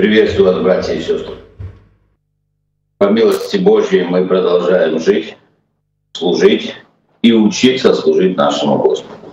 Приветствую 0.00 0.50
вас, 0.50 0.62
братья 0.62 0.94
и 0.94 1.02
сестры. 1.02 1.34
По 2.96 3.10
милости 3.10 3.58
Божьей 3.58 4.02
мы 4.02 4.26
продолжаем 4.26 4.98
жить, 4.98 5.36
служить 6.14 6.74
и 7.20 7.34
учиться 7.34 7.92
служить 7.92 8.34
нашему 8.34 8.78
Господу. 8.78 9.28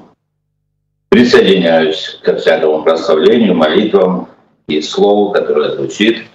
Присоединяюсь 1.07 2.19
ко 2.21 2.35
всякому 2.35 2.83
прославлению, 2.83 3.55
молитвам 3.55 4.27
и 4.67 4.81
слову, 4.81 5.31
которое 5.31 5.71
звучит. 5.71 6.25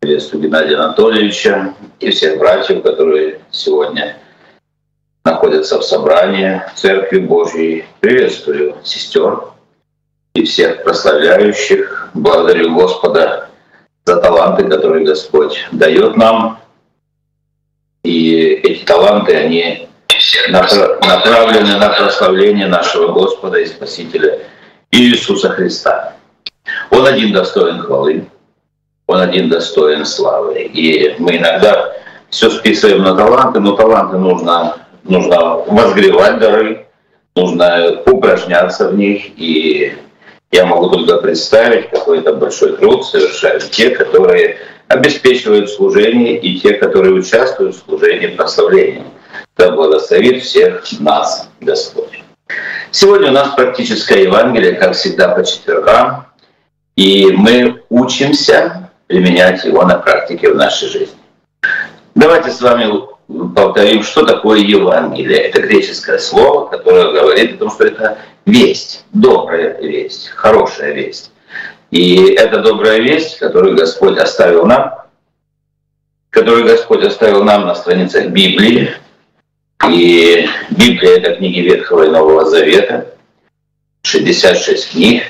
Приветствую 0.00 0.42
Геннадия 0.42 0.76
Анатольевича 0.76 1.72
и 2.00 2.10
всех 2.10 2.38
братьев, 2.38 2.82
которые 2.82 3.40
сегодня 3.50 4.18
находятся 5.24 5.78
в 5.78 5.84
собрании 5.84 6.60
Церкви 6.74 7.20
Божьей. 7.20 7.86
Приветствую 8.00 8.76
сестер 8.84 9.40
и 10.34 10.44
всех 10.44 10.84
прославляющих. 10.84 12.10
Благодарю 12.12 12.74
Господа 12.74 13.49
за 14.04 14.16
таланты, 14.16 14.68
которые 14.68 15.04
Господь 15.04 15.66
дает 15.72 16.16
нам. 16.16 16.58
И 18.02 18.34
эти 18.62 18.84
таланты, 18.84 19.34
они 19.36 19.88
направлены 21.02 21.78
на 21.78 21.90
прославление 21.90 22.66
нашего 22.66 23.12
Господа 23.12 23.58
и 23.58 23.66
Спасителя 23.66 24.40
Иисуса 24.90 25.50
Христа. 25.50 26.14
Он 26.90 27.06
один 27.06 27.32
достоин 27.32 27.80
хвалы, 27.80 28.26
Он 29.06 29.20
один 29.20 29.48
достоин 29.48 30.04
славы. 30.04 30.62
И 30.62 31.14
мы 31.18 31.36
иногда 31.36 31.92
все 32.30 32.50
списываем 32.50 33.02
на 33.02 33.16
таланты, 33.16 33.60
но 33.60 33.72
таланты 33.72 34.16
нужно, 34.16 34.76
нужно 35.04 35.56
возгревать 35.66 36.38
дары, 36.38 36.86
нужно 37.34 38.02
упражняться 38.06 38.88
в 38.88 38.96
них 38.96 39.22
и 39.36 39.96
я 40.52 40.66
могу 40.66 40.90
только 40.90 41.18
представить, 41.18 41.90
какой 41.90 42.18
это 42.18 42.32
большой 42.32 42.76
труд 42.76 43.06
совершают 43.06 43.70
те, 43.70 43.90
которые 43.90 44.58
обеспечивают 44.88 45.70
служение 45.70 46.38
и 46.38 46.58
те, 46.58 46.74
которые 46.74 47.14
участвуют 47.14 47.76
в 47.76 47.84
служении 47.84 48.26
прославления. 48.28 49.04
Да 49.56 49.70
благословит 49.70 50.42
всех 50.42 50.84
нас 50.98 51.48
Господь. 51.60 52.24
Сегодня 52.90 53.28
у 53.28 53.32
нас 53.32 53.54
практическое 53.54 54.24
Евангелие, 54.24 54.72
как 54.72 54.94
всегда, 54.94 55.28
по 55.28 55.44
четвергам, 55.44 56.26
и 56.96 57.30
мы 57.32 57.84
учимся 57.88 58.90
применять 59.06 59.64
его 59.64 59.84
на 59.84 59.96
практике 59.96 60.50
в 60.50 60.56
нашей 60.56 60.88
жизни. 60.88 61.18
Давайте 62.16 62.50
с 62.50 62.60
вами 62.60 62.92
повторим, 63.54 64.02
что 64.02 64.24
такое 64.26 64.58
Евангелие. 64.58 65.38
Это 65.38 65.62
греческое 65.62 66.18
слово, 66.18 66.66
которое 66.66 67.12
говорит 67.12 67.54
о 67.54 67.58
том, 67.58 67.70
что 67.70 67.84
это 67.84 68.18
весть, 68.46 69.04
добрая 69.12 69.80
весть, 69.80 70.28
хорошая 70.28 70.92
весть. 70.92 71.32
И 71.90 72.34
это 72.34 72.60
добрая 72.60 73.00
весть, 73.00 73.38
которую 73.38 73.76
Господь 73.76 74.18
оставил 74.18 74.64
нам, 74.66 74.94
которую 76.30 76.64
Господь 76.64 77.04
оставил 77.04 77.44
нам 77.44 77.66
на 77.66 77.74
страницах 77.74 78.28
Библии. 78.28 78.90
И 79.88 80.46
Библия— 80.70 81.16
это 81.16 81.36
книги 81.36 81.60
Ветхого 81.60 82.04
и 82.04 82.10
Нового 82.10 82.44
Завета, 82.44 83.14
66 84.02 84.90
книг. 84.90 85.22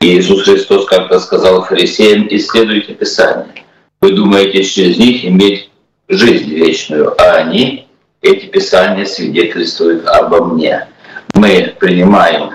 И 0.00 0.18
Иисус 0.18 0.42
Христос 0.42 0.86
как-то 0.86 1.20
сказал 1.20 1.64
фарисеям, 1.64 2.26
исследуйте 2.28 2.94
Писание. 2.94 3.64
Вы 4.00 4.12
думаете 4.12 4.64
через 4.64 4.98
них 4.98 5.24
иметь 5.24 5.70
жизнь 6.08 6.50
вечную, 6.50 7.14
а 7.20 7.36
они, 7.36 7.86
эти 8.20 8.46
Писания, 8.46 9.04
свидетельствуют 9.04 10.06
обо 10.06 10.44
мне 10.44 10.88
мы 11.32 11.74
принимаем 11.78 12.50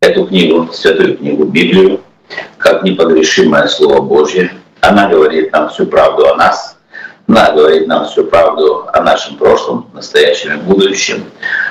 эту 0.00 0.26
книгу, 0.26 0.70
святую 0.72 1.16
книгу, 1.16 1.44
Библию, 1.44 2.00
как 2.58 2.82
непогрешимое 2.82 3.66
Слово 3.66 4.00
Божье. 4.00 4.52
Она 4.80 5.08
говорит 5.08 5.52
нам 5.52 5.70
всю 5.70 5.86
правду 5.86 6.28
о 6.28 6.36
нас, 6.36 6.76
она 7.26 7.52
говорит 7.52 7.86
нам 7.86 8.06
всю 8.06 8.24
правду 8.24 8.86
о 8.92 9.00
нашем 9.00 9.36
прошлом, 9.36 9.90
настоящем 9.94 10.54
и 10.54 10.62
будущем. 10.62 11.24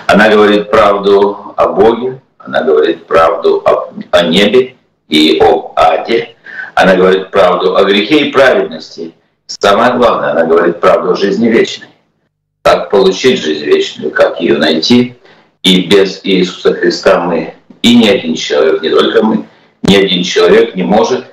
Она 0.07 0.29
говорит 0.29 0.72
правду 0.72 1.53
о 1.55 1.67
Боге, 1.67 2.19
она 2.39 2.63
говорит 2.63 3.05
правду 3.05 3.61
о, 3.66 3.94
о 4.11 4.23
небе 4.23 4.75
и 5.07 5.39
об 5.39 5.73
аде. 5.75 6.35
Она 6.75 6.95
говорит 6.95 7.29
правду 7.29 7.75
о 7.75 7.83
грехе 7.83 8.28
и 8.28 8.31
праведности. 8.31 9.13
Самое 9.45 9.94
главное, 9.94 10.31
она 10.31 10.45
говорит 10.45 10.79
правду 10.79 11.11
о 11.11 11.16
жизни 11.16 11.47
вечной. 11.47 11.89
Как 12.63 12.89
получить 12.89 13.39
жизнь 13.39 13.66
вечную, 13.66 14.11
как 14.11 14.39
ее 14.41 14.57
найти, 14.57 15.16
и 15.63 15.88
без 15.88 16.19
Иисуса 16.24 16.74
Христа 16.74 17.22
мы, 17.22 17.56
и 17.81 17.96
ни 17.96 18.07
один 18.07 18.35
человек, 18.35 18.81
не 18.81 18.90
только 18.90 19.24
мы, 19.24 19.46
ни 19.81 19.96
один 19.96 20.24
человек 20.24 20.75
не 20.75 20.84
может 20.84 21.25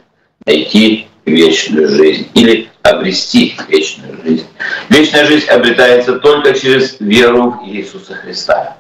найти 0.47 1.09
вечную 1.27 1.89
жизнь 1.89 2.29
или 2.35 2.71
обрести 2.83 3.57
вечную 3.69 4.23
жизнь. 4.23 4.47
Вечная 4.89 5.27
жизнь 5.27 5.47
обретается 5.49 6.19
только 6.19 6.55
через 6.55 6.99
веру 7.01 7.51
в 7.51 7.69
Иисуса 7.69 8.15
Христа. 8.15 8.79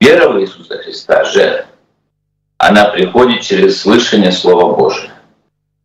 Вера 0.00 0.28
в 0.28 0.40
Иисуса 0.40 0.78
Христа 0.78 1.24
же, 1.24 1.66
она 2.58 2.84
приходит 2.86 3.40
через 3.40 3.80
слышание 3.80 4.30
Слова 4.30 4.76
Божия. 4.76 5.12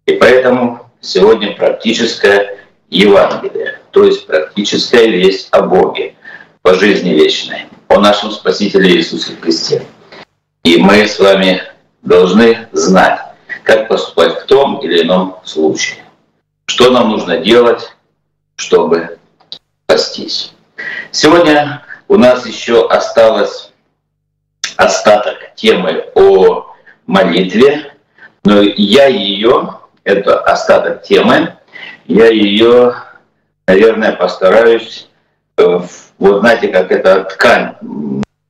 И 0.05 0.13
поэтому 0.13 0.81
сегодня 1.01 1.55
практическое 1.55 2.57
Евангелие, 2.89 3.79
то 3.91 4.03
есть 4.03 4.27
практическая 4.27 5.07
весть 5.07 5.47
о 5.51 5.63
Боге 5.63 6.15
по 6.61 6.73
жизни 6.73 7.09
вечной 7.09 7.65
о 7.87 7.99
нашем 7.99 8.31
Спасителе 8.31 8.95
Иисусе 8.95 9.33
Христе. 9.41 9.83
И 10.63 10.77
мы 10.77 11.07
с 11.07 11.19
вами 11.19 11.63
должны 12.01 12.67
знать, 12.71 13.19
как 13.63 13.87
поступать 13.87 14.41
в 14.41 14.45
том 14.45 14.79
или 14.79 15.03
ином 15.03 15.37
случае. 15.43 16.03
Что 16.65 16.91
нам 16.91 17.09
нужно 17.09 17.37
делать, 17.37 17.93
чтобы 18.55 19.17
спастись. 19.85 20.53
Сегодня 21.11 21.83
у 22.07 22.17
нас 22.17 22.45
еще 22.45 22.87
осталось 22.87 23.71
остаток 24.75 25.55
темы 25.55 26.05
о 26.15 26.75
молитве, 27.05 27.93
но 28.43 28.61
я 28.61 29.07
ее, 29.07 29.79
это 30.03 30.39
остаток 30.39 31.03
темы, 31.03 31.55
я 32.05 32.27
ее, 32.27 32.95
наверное, 33.67 34.13
постараюсь 34.13 35.07
э, 35.57 35.63
в 35.63 36.06
вот 36.19 36.39
знаете, 36.39 36.69
как 36.69 36.91
это 36.91 37.23
ткань, 37.25 37.75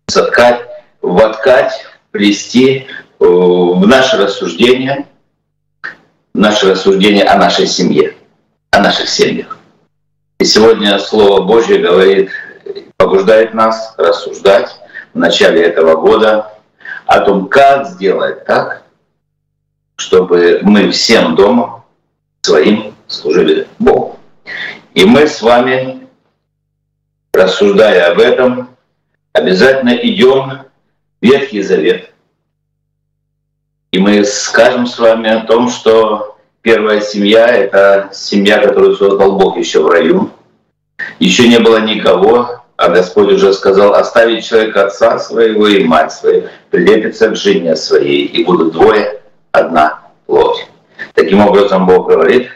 соткать, 0.08 0.62
воткать, 1.02 1.86
плести 2.12 2.88
э, 3.20 3.26
в 3.26 3.86
наше 3.88 4.18
рассуждение, 4.18 5.08
наше 6.34 6.72
рассуждение 6.72 7.26
о 7.26 7.38
нашей 7.38 7.68
семье, 7.68 8.16
о 8.72 8.80
наших 8.80 9.10
семьях. 9.10 9.58
И 10.40 10.46
сегодня 10.46 10.98
Слово 11.00 11.44
Божье 11.44 11.80
говорит, 11.80 12.32
побуждает 12.98 13.54
нас 13.54 13.96
рассуждать 13.98 14.70
в 15.14 15.18
начале 15.18 15.64
этого 15.64 15.96
года 16.00 16.54
о 17.06 17.22
том, 17.22 17.48
как 17.48 17.88
сделать 17.88 18.46
так, 18.46 18.84
чтобы 19.96 20.60
мы 20.62 20.92
всем 20.92 21.36
домом 21.36 21.84
своим 22.42 22.96
служили 23.08 23.68
Богу. 23.80 24.20
И 24.94 25.06
мы 25.06 25.28
с 25.28 25.42
вами 25.42 26.07
рассуждая 27.38 28.12
об 28.12 28.20
этом, 28.20 28.70
обязательно 29.34 29.96
идем 29.96 30.64
в 31.22 31.26
Ветхий 31.26 31.62
Завет. 31.62 32.12
И 33.92 34.00
мы 34.00 34.24
скажем 34.26 34.86
с 34.86 35.00
вами 35.00 35.30
о 35.30 35.46
том, 35.46 35.70
что 35.70 36.38
первая 36.62 37.02
семья— 37.02 37.48
это 37.48 38.10
семья, 38.14 38.60
которую 38.60 38.96
создал 38.96 39.38
Бог 39.38 39.58
еще 39.58 39.82
в 39.82 39.90
раю. 39.90 40.32
Еще 41.20 41.48
не 41.48 41.60
было 41.60 41.80
никого, 41.80 42.64
а 42.76 42.90
Господь 42.90 43.32
уже 43.32 43.54
сказал, 43.54 43.94
оставить 43.94 44.46
человека 44.46 44.86
отца 44.86 45.20
своего 45.20 45.68
и 45.68 45.84
мать 45.84 46.12
свою, 46.12 46.50
прилепиться 46.70 47.30
к 47.30 47.36
жене 47.36 47.76
своей, 47.76 48.26
и 48.26 48.44
будут 48.44 48.74
двое, 48.74 49.22
одна 49.52 50.02
плоть. 50.26 50.68
Таким 51.14 51.40
образом, 51.40 51.86
Бог 51.86 52.10
говорит 52.10 52.50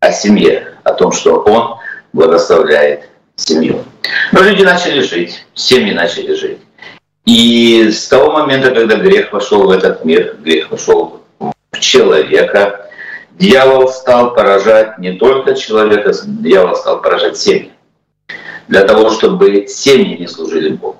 о 0.00 0.12
семье, 0.12 0.74
о 0.84 0.92
том, 0.92 1.12
что 1.12 1.38
Он 1.40 1.78
благословляет 2.12 3.08
семью. 3.36 3.84
Но 4.32 4.40
люди 4.40 4.62
начали 4.62 5.00
жить, 5.00 5.44
семьи 5.54 5.92
начали 5.92 6.34
жить. 6.34 6.58
И 7.24 7.90
с 7.90 8.08
того 8.08 8.32
момента, 8.32 8.72
когда 8.72 8.96
грех 8.96 9.32
вошел 9.32 9.64
в 9.64 9.70
этот 9.70 10.04
мир, 10.04 10.36
грех 10.40 10.70
вошел 10.70 11.22
в 11.38 11.78
человека, 11.78 12.90
дьявол 13.32 13.88
стал 13.88 14.34
поражать 14.34 14.98
не 14.98 15.12
только 15.12 15.54
человека, 15.54 16.12
дьявол 16.24 16.76
стал 16.76 17.00
поражать 17.00 17.36
семьи. 17.36 17.70
Для 18.68 18.84
того, 18.84 19.10
чтобы 19.10 19.66
семьи 19.68 20.18
не 20.18 20.26
служили 20.26 20.70
Богу. 20.70 20.98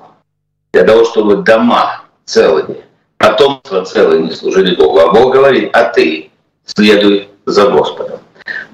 Для 0.72 0.84
того, 0.84 1.04
чтобы 1.04 1.36
дома 1.36 2.04
целые, 2.24 2.84
потомство 3.18 3.84
целое 3.84 4.20
не 4.20 4.30
служили 4.30 4.74
Богу. 4.74 5.00
А 5.00 5.12
Бог 5.12 5.32
говорит, 5.32 5.70
а 5.72 5.84
ты 5.84 6.30
следуй 6.64 7.28
за 7.46 7.68
Господом. 7.68 8.20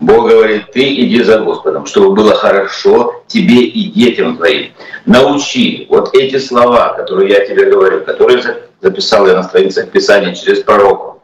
Бог 0.00 0.28
говорит, 0.28 0.72
ты 0.72 0.94
иди 0.94 1.22
за 1.22 1.40
Господом, 1.40 1.86
чтобы 1.86 2.14
было 2.14 2.34
хорошо 2.34 3.22
тебе 3.26 3.62
и 3.64 3.90
детям 3.90 4.36
твоим. 4.36 4.72
Научи 5.06 5.86
вот 5.88 6.14
эти 6.14 6.38
слова, 6.38 6.94
которые 6.94 7.30
я 7.30 7.46
тебе 7.46 7.70
говорю, 7.70 8.04
которые 8.04 8.42
записал 8.80 9.26
я 9.26 9.34
на 9.34 9.42
страницах 9.42 9.90
Писания 9.90 10.34
через 10.34 10.60
пророков. 10.60 11.16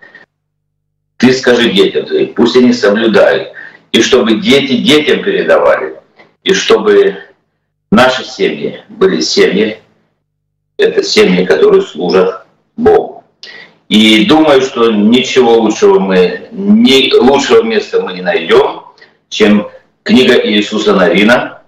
Ты 1.16 1.32
скажи 1.32 1.70
детям 1.70 2.06
твоим, 2.06 2.34
пусть 2.34 2.56
они 2.56 2.72
соблюдают. 2.72 3.52
И 3.92 4.02
чтобы 4.02 4.40
дети 4.40 4.76
детям 4.78 5.22
передавали. 5.22 6.00
И 6.42 6.52
чтобы 6.52 7.16
наши 7.92 8.24
семьи 8.24 8.82
были 8.88 9.20
семьи, 9.20 9.80
это 10.76 11.02
семьи, 11.04 11.44
которые 11.44 11.82
служат 11.82 12.44
Богу. 12.76 13.13
И 13.94 14.24
думаю, 14.24 14.60
что 14.60 14.90
ничего 14.90 15.56
лучшего 15.58 16.00
мы, 16.00 16.48
ни, 16.50 17.14
лучшего 17.14 17.62
места 17.62 18.02
мы 18.02 18.14
не 18.14 18.22
найдем, 18.22 18.80
чем 19.28 19.68
книга 20.02 20.34
Иисуса 20.34 20.96
Навина, 20.96 21.62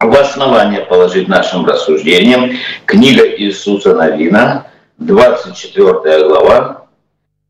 в 0.00 0.12
основание 0.12 0.80
положить 0.80 1.28
нашим 1.28 1.64
рассуждениям. 1.64 2.50
Книга 2.84 3.24
Иисуса 3.24 3.94
Навина, 3.94 4.72
24 4.98 6.26
глава, 6.26 6.88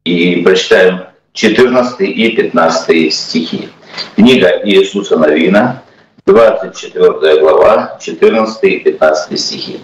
и 0.05 0.43
прочитаем 0.43 1.07
14 1.33 2.01
и 2.01 2.37
15 2.37 3.15
стихи. 3.15 3.71
Книга 4.15 4.61
Иисуса 4.63 5.17
Навина, 5.17 5.83
24 6.27 7.41
глава, 7.41 7.99
14 7.99 8.63
и 8.63 8.79
15 8.81 9.41
стихи. 9.41 9.81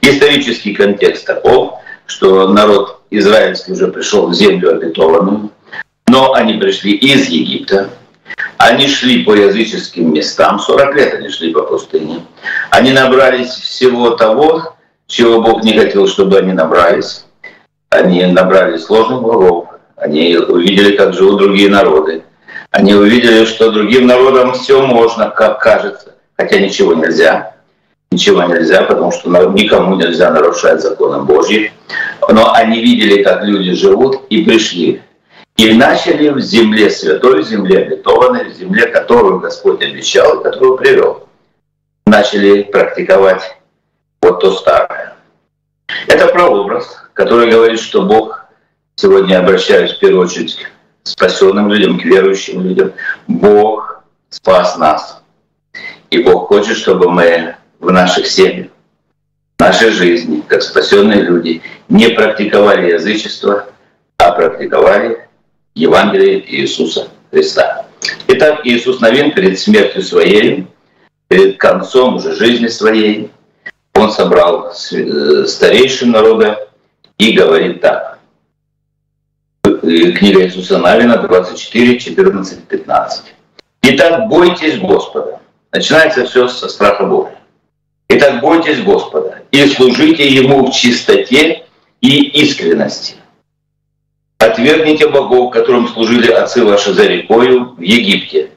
Исторический 0.00 0.74
контекст 0.74 1.26
таков, 1.26 1.80
что 2.06 2.46
народ 2.46 3.01
израильский 3.18 3.72
уже 3.72 3.88
пришел 3.88 4.28
в 4.28 4.34
землю 4.34 4.74
обетованную, 4.74 5.50
но 6.06 6.34
они 6.34 6.54
пришли 6.54 6.92
из 6.92 7.28
Египта, 7.28 7.90
они 8.58 8.86
шли 8.86 9.24
по 9.24 9.34
языческим 9.34 10.12
местам, 10.12 10.58
40 10.58 10.94
лет 10.94 11.14
они 11.14 11.28
шли 11.28 11.52
по 11.52 11.62
пустыне. 11.62 12.24
Они 12.70 12.92
набрались 12.92 13.50
всего 13.50 14.10
того, 14.10 14.76
чего 15.06 15.42
Бог 15.42 15.62
не 15.64 15.76
хотел, 15.76 16.06
чтобы 16.06 16.38
они 16.38 16.52
набрались. 16.52 17.24
Они 17.90 18.24
набрались 18.24 18.84
сложных 18.84 19.20
богов, 19.22 19.68
они 19.96 20.36
увидели, 20.36 20.96
как 20.96 21.12
живут 21.12 21.38
другие 21.38 21.68
народы. 21.68 22.22
Они 22.70 22.94
увидели, 22.94 23.44
что 23.44 23.70
другим 23.70 24.06
народам 24.06 24.54
все 24.54 24.86
можно, 24.86 25.28
как 25.28 25.60
кажется, 25.60 26.14
хотя 26.36 26.58
ничего 26.58 26.94
нельзя. 26.94 27.54
Ничего 28.12 28.42
нельзя, 28.42 28.82
потому 28.82 29.10
что 29.10 29.28
никому 29.28 29.96
нельзя 29.96 30.30
нарушать 30.30 30.82
законы 30.82 31.24
Божьи. 31.24 31.72
Но 32.28 32.52
они 32.52 32.82
видели, 32.82 33.22
как 33.22 33.42
люди 33.42 33.72
живут, 33.72 34.26
и 34.28 34.44
пришли 34.44 35.00
и 35.56 35.74
начали 35.74 36.28
в 36.28 36.40
земле 36.40 36.90
святой, 36.90 37.42
в 37.42 37.46
земле 37.46 37.84
обетованной, 37.84 38.50
в 38.50 38.54
земле, 38.54 38.86
которую 38.86 39.40
Господь 39.40 39.82
обещал 39.82 40.40
и 40.40 40.42
которую 40.42 40.76
привел. 40.76 41.28
Начали 42.06 42.62
практиковать 42.62 43.56
вот 44.20 44.40
то 44.40 44.52
старое. 44.52 45.14
Это 46.06 46.28
прообраз, 46.28 47.04
который 47.14 47.50
говорит, 47.50 47.80
что 47.80 48.02
Бог, 48.02 48.44
сегодня 48.96 49.38
обращаюсь 49.38 49.92
в 49.92 49.98
первую 49.98 50.26
очередь 50.26 50.58
к 51.02 51.06
спасенным 51.06 51.70
людям, 51.70 51.98
к 51.98 52.04
верующим 52.04 52.62
людям, 52.62 52.92
Бог 53.26 54.02
спас 54.30 54.76
нас. 54.76 55.22
И 56.10 56.22
Бог 56.22 56.48
хочет, 56.48 56.76
чтобы 56.76 57.10
мы 57.10 57.56
в 57.82 57.90
наших 57.90 58.26
семьях, 58.26 58.68
в 59.58 59.60
нашей 59.60 59.90
жизни, 59.90 60.42
как 60.46 60.62
спасенные 60.62 61.20
люди, 61.20 61.62
не 61.88 62.08
практиковали 62.10 62.92
язычество, 62.92 63.66
а 64.18 64.32
практиковали 64.32 65.28
Евангелие 65.74 66.40
Иисуса 66.56 67.08
Христа. 67.30 67.86
Итак, 68.28 68.60
Иисус 68.64 69.00
Новин 69.00 69.32
перед 69.32 69.58
смертью 69.58 70.02
своей, 70.02 70.68
перед 71.26 71.58
концом 71.58 72.16
уже 72.16 72.34
жизни 72.36 72.68
своей, 72.68 73.30
он 73.94 74.12
собрал 74.12 74.72
э, 74.92 75.44
старейшин 75.46 76.12
народа 76.12 76.68
и 77.18 77.32
говорит 77.32 77.80
так. 77.80 78.18
Книга 79.62 80.44
Иисуса 80.44 80.78
Навина 80.78 81.18
24, 81.18 81.98
14, 81.98 82.64
15. 82.64 83.34
Итак, 83.82 84.28
бойтесь 84.28 84.78
Господа. 84.78 85.40
Начинается 85.72 86.24
все 86.24 86.46
со 86.46 86.68
страха 86.68 87.04
Бога. 87.04 87.31
Итак, 88.14 88.42
бойтесь 88.42 88.82
Господа 88.82 89.42
и 89.50 89.64
служите 89.64 90.28
Ему 90.28 90.66
в 90.66 90.72
чистоте 90.74 91.64
и 92.02 92.42
искренности. 92.42 93.14
Отвергните 94.36 95.08
богов, 95.08 95.50
которым 95.50 95.88
служили 95.88 96.30
отцы 96.30 96.62
ваши 96.62 96.92
за 96.92 97.06
рекою 97.06 97.74
в 97.74 97.80
Египте 97.80 98.50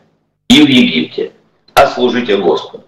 и 0.50 0.62
в 0.62 0.68
Египте, 0.68 1.32
а 1.74 1.88
служите 1.88 2.36
Господу. 2.36 2.84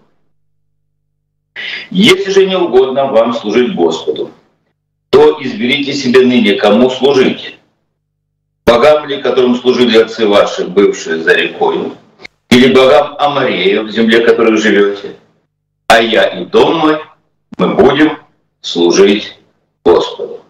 Если 1.90 2.30
же 2.32 2.44
не 2.44 2.56
угодно 2.56 3.06
вам 3.06 3.32
служить 3.32 3.74
Господу, 3.74 4.30
то 5.08 5.38
изберите 5.40 5.94
себе 5.94 6.20
ныне, 6.20 6.56
кому 6.56 6.90
служить. 6.90 7.56
Богам 8.66 9.06
ли, 9.06 9.22
которым 9.22 9.56
служили 9.56 9.96
отцы 9.96 10.26
ваши, 10.26 10.66
бывшие 10.66 11.22
за 11.22 11.32
рекою, 11.32 11.96
или 12.50 12.74
богам 12.74 13.16
Амарея, 13.18 13.80
в 13.84 13.90
земле, 13.90 14.20
вы 14.20 14.56
живете, 14.58 15.16
а 15.88 16.00
я 16.00 16.26
и 16.26 16.44
дом 16.44 16.78
мой, 16.78 17.00
мы 17.56 17.74
будем 17.74 18.18
служить 18.60 19.36
Господу. 19.84 20.40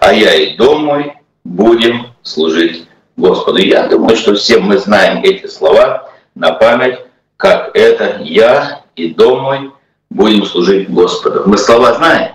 А 0.00 0.12
я 0.12 0.34
и 0.34 0.56
дом 0.56 0.84
мой 0.84 1.12
будем 1.44 2.08
служить 2.22 2.88
Господу. 3.16 3.58
Я 3.58 3.86
думаю, 3.86 4.16
что 4.16 4.34
все 4.34 4.58
мы 4.58 4.78
знаем 4.78 5.22
эти 5.22 5.46
слова 5.46 6.10
на 6.34 6.52
память, 6.52 6.98
как 7.36 7.76
это 7.76 8.18
«Я 8.22 8.82
и 8.96 9.14
дом 9.14 9.42
мой 9.42 9.70
будем 10.10 10.44
служить 10.44 10.90
Господу». 10.90 11.44
Мы 11.46 11.58
слова 11.58 11.94
знаем. 11.94 12.34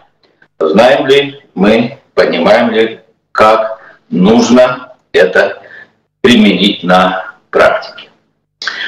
Знаем 0.59 1.07
ли 1.07 1.41
мы, 1.55 2.00
понимаем 2.13 2.71
ли, 2.71 3.01
как 3.33 3.97
нужно 4.09 4.95
это 5.11 5.61
применить 6.21 6.83
на 6.83 7.33
практике. 7.50 8.09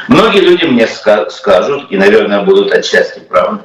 Многие 0.07 0.41
люди 0.41 0.65
мне 0.65 0.87
скажут, 0.87 1.91
и, 1.91 1.97
наверное, 1.97 2.41
будут 2.41 2.71
отчасти 2.71 3.19
правы, 3.19 3.59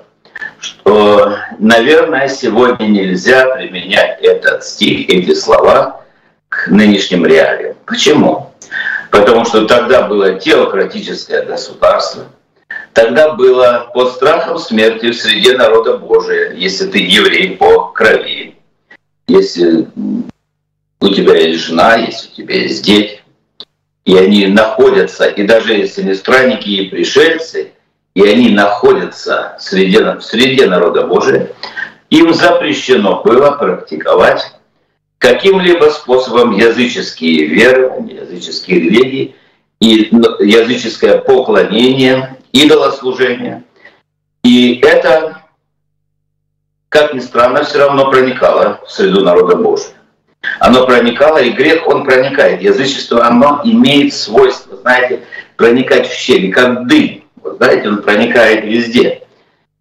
что, 0.58 1.36
наверное, 1.58 2.28
сегодня 2.28 2.86
нельзя 2.86 3.54
применять 3.54 4.20
этот 4.22 4.64
стих, 4.64 5.08
эти 5.08 5.34
слова 5.34 6.02
к 6.48 6.68
нынешним 6.68 7.26
реалиям. 7.26 7.76
Почему? 7.84 8.52
Потому 9.10 9.44
что 9.44 9.66
тогда 9.66 10.02
было 10.02 10.34
теократическое 10.34 11.42
государство, 11.42 12.24
тогда 12.94 13.34
было 13.34 13.90
под 13.92 14.12
страхом 14.12 14.58
смерти 14.58 15.10
в 15.10 15.16
среде 15.16 15.56
народа 15.56 15.98
Божия, 15.98 16.52
если 16.52 16.86
ты 16.86 16.98
еврей 16.98 17.56
по 17.56 17.88
крови, 17.88 18.56
если 19.26 19.88
у 21.00 21.08
тебя 21.08 21.34
есть 21.34 21.64
жена, 21.64 21.96
если 21.96 22.28
у 22.28 22.34
тебя 22.36 22.54
есть 22.54 22.84
дети, 22.84 23.19
и 24.04 24.16
они 24.16 24.46
находятся, 24.46 25.26
и 25.26 25.42
даже 25.42 25.74
если 25.74 26.02
не 26.02 26.14
странники 26.14 26.68
и 26.68 26.88
пришельцы, 26.88 27.72
и 28.14 28.22
они 28.22 28.50
находятся 28.50 29.56
среди, 29.60 29.98
в 29.98 30.20
среде 30.22 30.66
народа 30.66 31.06
Божия, 31.06 31.52
им 32.08 32.34
запрещено 32.34 33.22
было 33.22 33.52
практиковать 33.52 34.54
каким-либо 35.18 35.86
способом 35.90 36.52
языческие 36.52 37.46
верования, 37.46 38.22
языческие 38.22 38.80
религии 38.80 39.36
и 39.80 40.10
языческое 40.40 41.18
поклонение, 41.18 42.36
идолослужение. 42.52 43.62
И 44.42 44.80
это, 44.82 45.42
как 46.88 47.14
ни 47.14 47.20
странно, 47.20 47.64
все 47.64 47.78
равно 47.78 48.10
проникало 48.10 48.80
в 48.86 48.90
среду 48.90 49.22
народа 49.22 49.56
Божия. 49.56 49.99
Оно 50.58 50.86
проникало, 50.86 51.38
и 51.38 51.50
грех, 51.50 51.86
он 51.86 52.04
проникает. 52.04 52.62
Язычество, 52.62 53.26
оно 53.26 53.60
имеет 53.64 54.14
свойство, 54.14 54.76
знаете, 54.78 55.20
проникать 55.56 56.08
в 56.08 56.14
щели, 56.14 56.50
как 56.50 56.86
дым. 56.86 57.24
Вот, 57.42 57.56
знаете, 57.56 57.88
он 57.88 58.02
проникает 58.02 58.64
везде. 58.64 59.22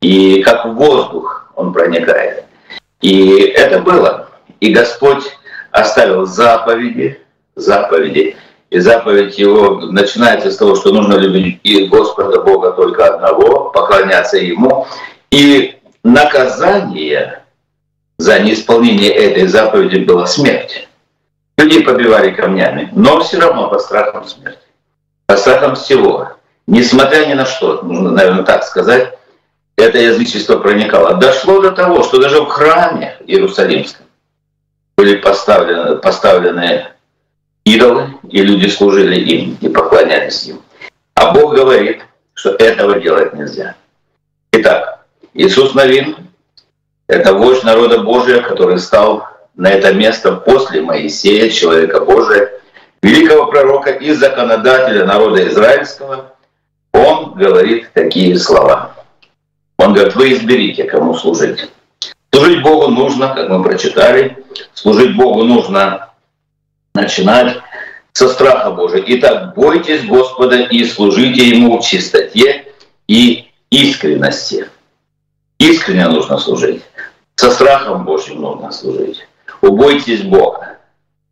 И 0.02 0.42
как 0.44 0.66
воздух 0.66 1.52
он 1.56 1.74
проникает. 1.74 2.46
И 3.02 3.40
это 3.56 3.80
было. 3.80 4.30
И 4.60 4.74
Господь 4.74 5.24
оставил 5.72 6.26
заповеди, 6.26 7.20
заповеди. 7.56 8.36
И 8.70 8.80
заповедь 8.80 9.40
его 9.40 9.80
начинается 9.80 10.52
с 10.52 10.58
того, 10.58 10.76
что 10.76 10.92
нужно 10.94 11.16
любить 11.16 11.60
и 11.64 11.86
Господа 11.88 12.42
Бога 12.42 12.72
только 12.72 13.16
одного, 13.16 13.72
поклоняться 13.72 14.38
Ему. 14.38 14.86
И 15.32 15.76
наказание 16.04 17.44
за 18.20 18.38
неисполнение 18.40 19.12
этой 19.12 19.48
заповеди 19.48 20.04
было 20.04 20.26
смерть. 20.26 20.88
Людей 21.58 21.84
побивали 21.84 22.32
камнями, 22.32 22.90
но 22.92 23.22
все 23.22 23.40
равно 23.40 23.70
по 23.70 23.80
страхам 23.80 24.28
смерти. 24.28 24.60
По 25.26 25.38
страхам 25.38 25.76
всего. 25.76 26.28
Несмотря 26.68 27.26
ни 27.26 27.34
на 27.34 27.46
что, 27.46 27.82
нужно, 27.82 28.12
наверное, 28.12 28.44
так 28.44 28.66
сказать, 28.66 29.18
это 29.78 29.98
язычество 29.98 30.58
проникало. 30.58 31.16
Дошло 31.16 31.62
до 31.62 31.72
того, 31.72 32.04
что 32.04 32.22
даже 32.22 32.42
в 32.42 32.48
храме 32.48 33.16
Иерусалимском 33.26 34.06
были 34.98 35.16
поставлены, 35.16 35.96
поставлены 35.96 36.88
идолы, 37.64 38.16
и 38.30 38.42
люди 38.42 38.68
служили 38.68 39.16
им 39.16 39.58
и 39.62 39.70
поклонялись 39.70 40.46
им. 40.46 40.62
А 41.14 41.32
Бог 41.32 41.56
говорит, 41.56 42.02
что 42.34 42.50
этого 42.50 43.00
делать 43.00 43.34
нельзя. 43.34 43.76
Итак, 44.52 45.06
Иисус 45.34 45.74
Новин— 45.74 46.18
это 47.10 47.34
вождь 47.34 47.64
народа 47.64 48.04
Божия, 48.04 48.42
который 48.42 48.78
стал 48.78 49.28
на 49.56 49.72
это 49.72 49.94
место 49.94 50.32
после 50.34 50.82
Моисея, 50.82 51.50
человека 51.50 52.02
Божия, 52.02 52.52
великого 53.02 53.48
пророка 53.48 53.90
и 53.90 54.12
законодателя 54.12 55.06
народа 55.06 55.48
израильского, 55.48 56.34
он 56.94 57.34
говорит 57.34 57.90
такие 57.94 58.38
слова. 58.38 58.96
Он 59.78 59.94
говорит, 59.94 60.16
вы 60.16 60.34
изберите, 60.34 60.84
кому 60.84 61.16
служить. 61.16 61.72
Служить 62.32 62.62
Богу 62.62 62.92
нужно, 62.92 63.34
как 63.34 63.50
мы 63.50 63.64
прочитали, 63.64 64.46
служить 64.74 65.16
Богу 65.16 65.44
нужно 65.44 66.10
начинать 66.94 67.58
со 68.14 68.30
страха 68.30 68.70
Божия. 68.70 69.04
Итак, 69.08 69.56
бойтесь 69.56 70.06
Господа 70.06 70.58
и 70.58 70.86
служите 70.86 71.50
Ему 71.50 71.80
в 71.80 71.84
чистоте 71.84 72.66
и 73.08 73.50
искренности. 73.72 74.70
Искренне 75.58 76.08
нужно 76.08 76.38
служить. 76.38 76.84
Со 77.40 77.52
страхом 77.52 78.04
Божьим 78.04 78.42
нужно 78.42 78.70
служить. 78.70 79.26
Убойтесь 79.62 80.24
Бога. 80.24 80.78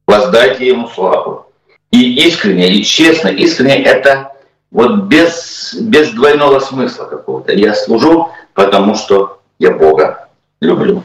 Воздайте 0.08 0.66
Ему 0.66 0.88
славу. 0.88 1.48
И 1.92 2.26
искренне, 2.26 2.72
и 2.76 2.82
честно, 2.82 3.28
искренне 3.28 3.84
это 3.84 4.32
вот 4.72 5.02
без, 5.08 5.74
без 5.74 6.12
двойного 6.12 6.60
смысла 6.60 7.04
какого-то. 7.04 7.52
Я 7.52 7.76
служу, 7.76 8.30
потому 8.54 8.96
что 8.96 9.42
я 9.60 9.72
Бога 9.72 10.30
люблю. 10.62 11.04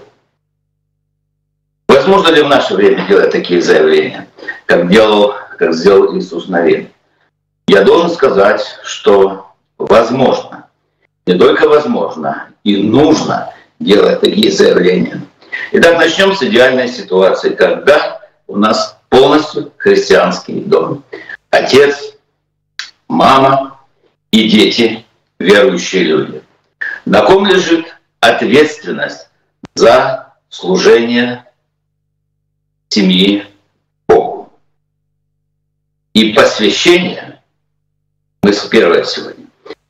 Возможно 1.88 2.28
ли 2.28 2.42
в 2.44 2.48
наше 2.48 2.74
время 2.74 3.04
делать 3.08 3.32
такие 3.32 3.60
заявления, 3.60 4.28
как, 4.66 4.88
делал, 4.88 5.34
как 5.58 5.74
сделал 5.74 6.16
Иисус 6.16 6.46
Навин? 6.46 6.90
Я 7.66 7.82
должен 7.82 8.08
сказать, 8.08 8.64
что 8.84 9.48
возможно, 9.78 10.68
не 11.26 11.34
только 11.34 11.68
возможно, 11.68 12.50
и 12.62 12.76
нужно 12.76 13.52
делать 13.82 14.20
такие 14.20 14.50
заявления. 14.50 15.20
Итак, 15.72 15.98
начнем 15.98 16.34
с 16.34 16.42
идеальной 16.42 16.88
ситуации, 16.88 17.50
когда 17.50 18.20
у 18.46 18.56
нас 18.56 18.98
полностью 19.08 19.72
христианский 19.76 20.60
дом. 20.60 21.04
Отец, 21.50 22.14
мама 23.08 23.80
и 24.30 24.48
дети, 24.48 25.04
верующие 25.38 26.04
люди. 26.04 26.42
На 27.04 27.22
ком 27.22 27.46
лежит 27.46 27.86
ответственность 28.20 29.28
за 29.74 30.34
служение 30.48 31.44
семьи 32.88 33.46
Богу. 34.08 34.52
И 36.14 36.32
посвящение, 36.32 37.40
мы 38.42 38.52
с 38.52 38.60
первое 38.66 39.04
сегодня, 39.04 39.46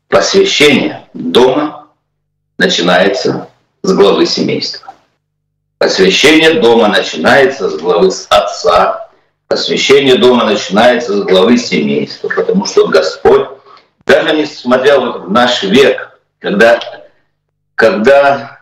посвящение 0.08 1.08
дома 1.14 1.88
начинается 2.58 3.48
с 3.82 3.92
главы 3.92 4.26
семейства. 4.26 4.94
Посвящение 5.78 6.60
дома 6.60 6.88
начинается 6.88 7.68
с 7.68 7.76
главы 7.76 8.10
с 8.10 8.26
отца, 8.30 9.08
посвящение 9.48 10.16
дома 10.16 10.44
начинается 10.44 11.12
с 11.18 11.22
главы 11.24 11.58
семейства, 11.58 12.28
потому 12.28 12.64
что 12.64 12.86
Господь, 12.86 13.48
даже 14.06 14.36
несмотря 14.36 15.00
вот 15.00 15.24
в 15.24 15.30
наш 15.30 15.64
век, 15.64 16.20
когда, 16.38 16.80
когда, 17.74 18.60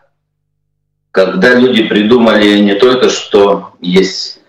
когда 1.10 1.54
люди 1.54 1.84
придумали 1.84 2.58
не 2.58 2.74
только, 2.74 3.10
что 3.10 3.74
есть 3.80 4.40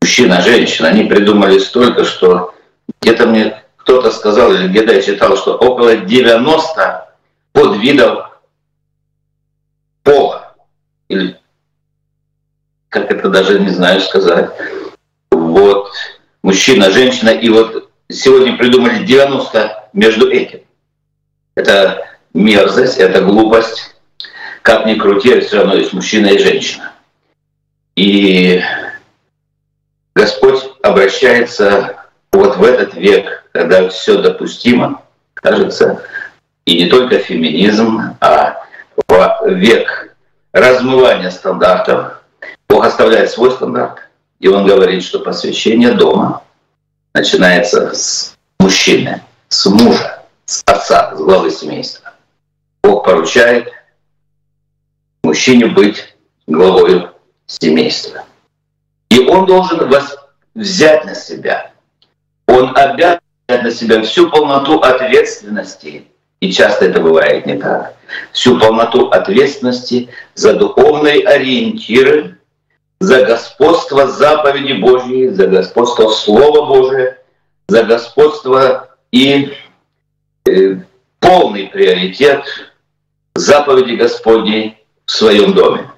мужчина, 0.00 0.40
женщина, 0.40 0.88
они 0.88 1.04
придумали 1.04 1.58
столько, 1.58 2.04
что 2.04 2.54
где-то 3.02 3.26
мне 3.26 3.62
кто-то 3.76 4.12
сказал, 4.12 4.52
или 4.52 4.68
где-то 4.68 4.94
я 4.94 5.02
читал, 5.02 5.36
что 5.36 5.54
около 5.56 5.96
90 5.96 7.14
подвидов 7.52 8.29
пола. 10.02 10.54
Или 11.08 11.40
как 12.88 13.10
это 13.10 13.28
даже 13.28 13.58
не 13.60 13.70
знаю 13.70 14.00
сказать. 14.00 14.50
Вот 15.30 15.90
мужчина, 16.42 16.90
женщина, 16.90 17.30
и 17.30 17.48
вот 17.48 17.90
сегодня 18.08 18.56
придумали 18.56 19.04
90 19.04 19.90
между 19.92 20.30
этим. 20.30 20.60
Это 21.54 22.04
мерзость, 22.34 22.98
это 22.98 23.22
глупость. 23.22 23.94
Как 24.62 24.86
ни 24.86 24.94
крути, 24.94 25.40
все 25.40 25.58
равно 25.58 25.74
есть 25.74 25.92
мужчина 25.92 26.26
и 26.26 26.38
женщина. 26.38 26.92
И 27.96 28.62
Господь 30.14 30.62
обращается 30.82 31.96
вот 32.32 32.56
в 32.56 32.64
этот 32.64 32.94
век, 32.94 33.48
когда 33.52 33.88
все 33.88 34.20
допустимо, 34.20 35.02
кажется, 35.34 36.02
и 36.64 36.82
не 36.82 36.90
только 36.90 37.18
феминизм, 37.18 38.16
а 38.20 38.59
век 39.46 40.16
размывания 40.52 41.30
стандартов. 41.30 42.22
Бог 42.68 42.84
оставляет 42.84 43.30
свой 43.30 43.50
стандарт, 43.50 43.98
и 44.38 44.48
он 44.48 44.66
говорит, 44.66 45.02
что 45.02 45.20
посвящение 45.20 45.92
дома 45.92 46.42
начинается 47.14 47.92
с 47.94 48.36
мужчины, 48.58 49.22
с 49.48 49.66
мужа, 49.66 50.22
с 50.46 50.62
отца, 50.66 51.14
с 51.14 51.18
главы 51.18 51.50
семейства. 51.50 52.12
Бог 52.82 53.04
поручает 53.04 53.72
мужчине 55.22 55.66
быть 55.66 56.16
главой 56.46 57.08
семейства. 57.46 58.24
И 59.10 59.18
он 59.20 59.46
должен 59.46 59.90
взять 60.54 61.04
на 61.04 61.14
себя, 61.14 61.72
он 62.46 62.76
обязан 62.76 63.20
взять 63.48 63.62
на 63.64 63.70
себя 63.70 64.02
всю 64.02 64.30
полноту 64.30 64.78
ответственности, 64.78 66.06
и 66.40 66.52
часто 66.52 66.86
это 66.86 67.00
бывает 67.00 67.46
не 67.46 67.56
так, 67.58 67.94
всю 68.32 68.58
полноту 68.58 69.08
ответственности 69.08 70.08
за 70.34 70.54
духовные 70.54 71.26
ориентиры, 71.26 72.38
за 73.00 73.24
господство 73.24 74.06
заповеди 74.06 74.74
Божьей, 74.74 75.28
за 75.28 75.46
господство 75.46 76.08
Слова 76.08 76.66
Божия, 76.66 77.18
за 77.68 77.84
господство 77.84 78.90
и 79.10 79.52
э, 80.46 80.76
полный 81.18 81.68
приоритет 81.68 82.44
заповеди 83.34 83.94
Господней 83.94 84.78
в 85.06 85.10
своем 85.12 85.54
доме. 85.54 85.90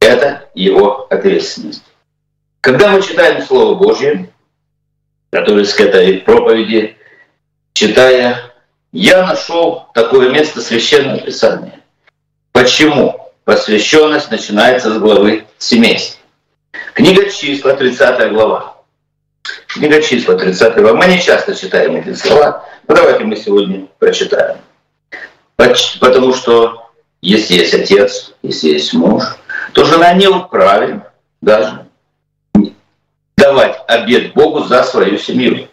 Это 0.00 0.48
его 0.54 1.06
ответственность. 1.10 1.84
Когда 2.60 2.90
мы 2.90 3.02
читаем 3.02 3.42
Слово 3.42 3.74
Божье, 3.74 4.30
готовясь 5.32 5.74
к 5.74 5.80
этой 5.80 6.18
проповеди, 6.18 6.96
читая, 7.72 8.51
я 8.92 9.26
нашел 9.26 9.86
такое 9.94 10.30
место 10.30 10.60
Священного 10.60 11.18
Писания. 11.18 11.80
Почему? 12.52 13.32
Посвященность 13.44 14.30
начинается 14.30 14.92
с 14.94 14.98
главы 14.98 15.46
семейства. 15.58 16.20
Книга 16.94 17.28
числа, 17.30 17.74
30 17.74 18.32
глава. 18.32 18.76
Книга 19.66 20.00
числа, 20.02 20.36
30 20.36 20.76
глава. 20.76 20.96
Мы 20.96 21.06
не 21.06 21.20
часто 21.20 21.54
читаем 21.54 21.96
эти 21.96 22.14
слова, 22.14 22.64
но 22.86 22.94
давайте 22.94 23.24
мы 23.24 23.36
сегодня 23.36 23.86
прочитаем. 23.98 24.58
Потому 25.56 26.34
что 26.34 26.90
если 27.20 27.54
есть 27.54 27.74
отец, 27.74 28.34
если 28.42 28.70
есть 28.70 28.92
муж, 28.92 29.24
то 29.72 29.84
жена 29.84 30.12
не 30.12 30.28
вправе 30.28 31.06
даже 31.40 31.86
давать 33.36 33.80
обед 33.88 34.34
Богу 34.34 34.64
за 34.64 34.84
свою 34.84 35.18
семью. 35.18 35.68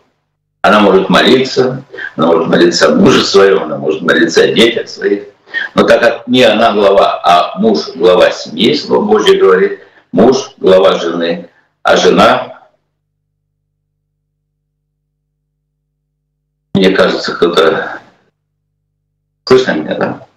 Она 0.61 0.81
может 0.81 1.09
молиться, 1.09 1.83
она 2.15 2.27
может 2.27 2.47
молиться 2.47 2.87
о 2.89 2.95
муже 2.95 3.23
своем, 3.23 3.63
она 3.63 3.77
может 3.77 4.01
молиться 4.01 4.43
о 4.43 4.53
детях 4.53 4.89
своих. 4.89 5.29
Но 5.73 5.83
так 5.83 6.01
как 6.01 6.27
не 6.27 6.43
она 6.43 6.73
глава, 6.73 7.21
а 7.23 7.57
муж 7.59 7.89
глава 7.95 8.29
семьи, 8.31 8.73
Слово 8.73 9.05
Божье 9.05 9.39
говорит, 9.39 9.79
муж 10.11 10.51
глава 10.57 10.97
жены, 10.99 11.49
а 11.81 11.95
жена, 11.95 12.59
мне 16.73 16.91
кажется, 16.91 17.33
кто-то... 17.35 17.99
Слышно 19.45 19.71
меня, 19.71 19.95
да? 19.95 20.27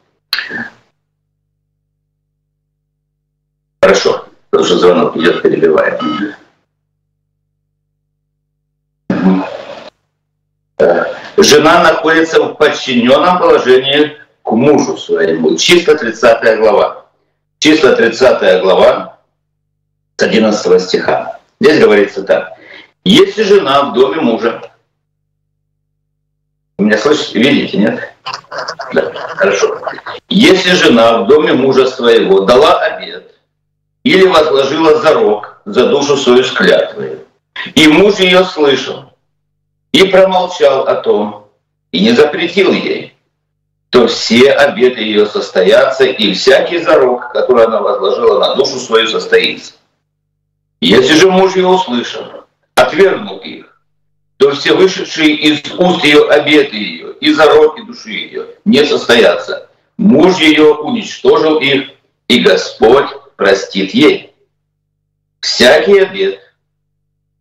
Хорошо, 3.83 4.27
потому 4.51 4.67
что 4.67 4.79
звонок 4.79 5.17
идет, 5.17 5.43
перебивает 5.43 6.01
меня. 6.01 6.37
Жена 11.37 11.83
находится 11.83 12.43
в 12.43 12.55
подчиненном 12.55 13.39
положении 13.39 14.17
к 14.43 14.51
мужу 14.51 14.97
своему. 14.97 15.57
Числа 15.57 15.95
30 15.95 16.59
глава. 16.59 17.07
Числа 17.59 17.93
30 17.93 18.63
глава 18.63 19.19
с 20.17 20.23
11 20.23 20.83
стиха. 20.83 21.39
Здесь 21.61 21.79
говорится 21.81 22.23
так. 22.23 22.53
Если 23.05 23.43
жена 23.43 23.85
в 23.85 23.95
доме 23.95 24.21
мужа, 24.21 24.61
меня 26.79 26.99
слышите, 26.99 27.39
видите, 27.39 27.79
нет? 27.79 28.01
Да, 28.93 29.13
хорошо. 29.37 29.81
Если 30.29 30.71
жена 30.71 31.19
в 31.19 31.27
доме 31.27 31.53
мужа 31.53 31.87
своего 31.87 32.41
дала 32.41 32.81
обед 32.81 33.35
или 34.03 34.27
возложила 34.27 35.01
зарок 35.01 35.61
за 35.65 35.87
душу 35.87 36.17
свою 36.17 36.45
с 36.45 36.51
клятвой, 36.51 37.21
и 37.75 37.87
муж 37.89 38.19
ее 38.19 38.45
слышал, 38.45 39.12
и 39.93 40.05
промолчал 40.05 40.87
о 40.87 40.97
том, 40.97 41.49
и 41.91 42.01
не 42.01 42.13
запретил 42.13 42.73
ей, 42.73 43.15
то 43.91 44.07
все 44.07 44.53
обеты 44.53 45.03
ее 45.03 45.27
состоятся, 45.27 46.05
и 46.05 46.33
всякий 46.33 46.79
зарок, 46.79 47.31
который 47.33 47.67
она 47.67 47.81
возложила 47.81 48.41
на 48.41 48.55
душу 48.55 48.79
свою, 48.79 49.07
состоится. 49.07 49.75
Если 50.81 51.15
же 51.15 51.31
муж 51.31 51.55
ее 51.55 51.69
услышал, 51.69 52.25
отвергнул 52.75 53.39
их, 53.39 53.79
то 54.39 54.51
все 54.53 54.73
вышедшие 54.75 55.35
из 55.37 55.73
уст 55.79 56.03
ее 56.03 56.29
обеты 56.29 56.77
ее 56.77 57.13
и 57.21 57.33
зароки 57.33 57.83
души 57.83 58.11
ее 58.11 58.47
не 58.65 58.85
состоятся. 58.85 59.69
Муж 59.99 60.39
ее 60.39 60.75
уничтожил 60.75 61.61
их, 61.61 61.91
и 62.27 62.41
Господь 62.41 63.11
простит 63.37 63.93
ей. 63.95 64.35
Всякий 65.41 65.99
обет 65.99 66.41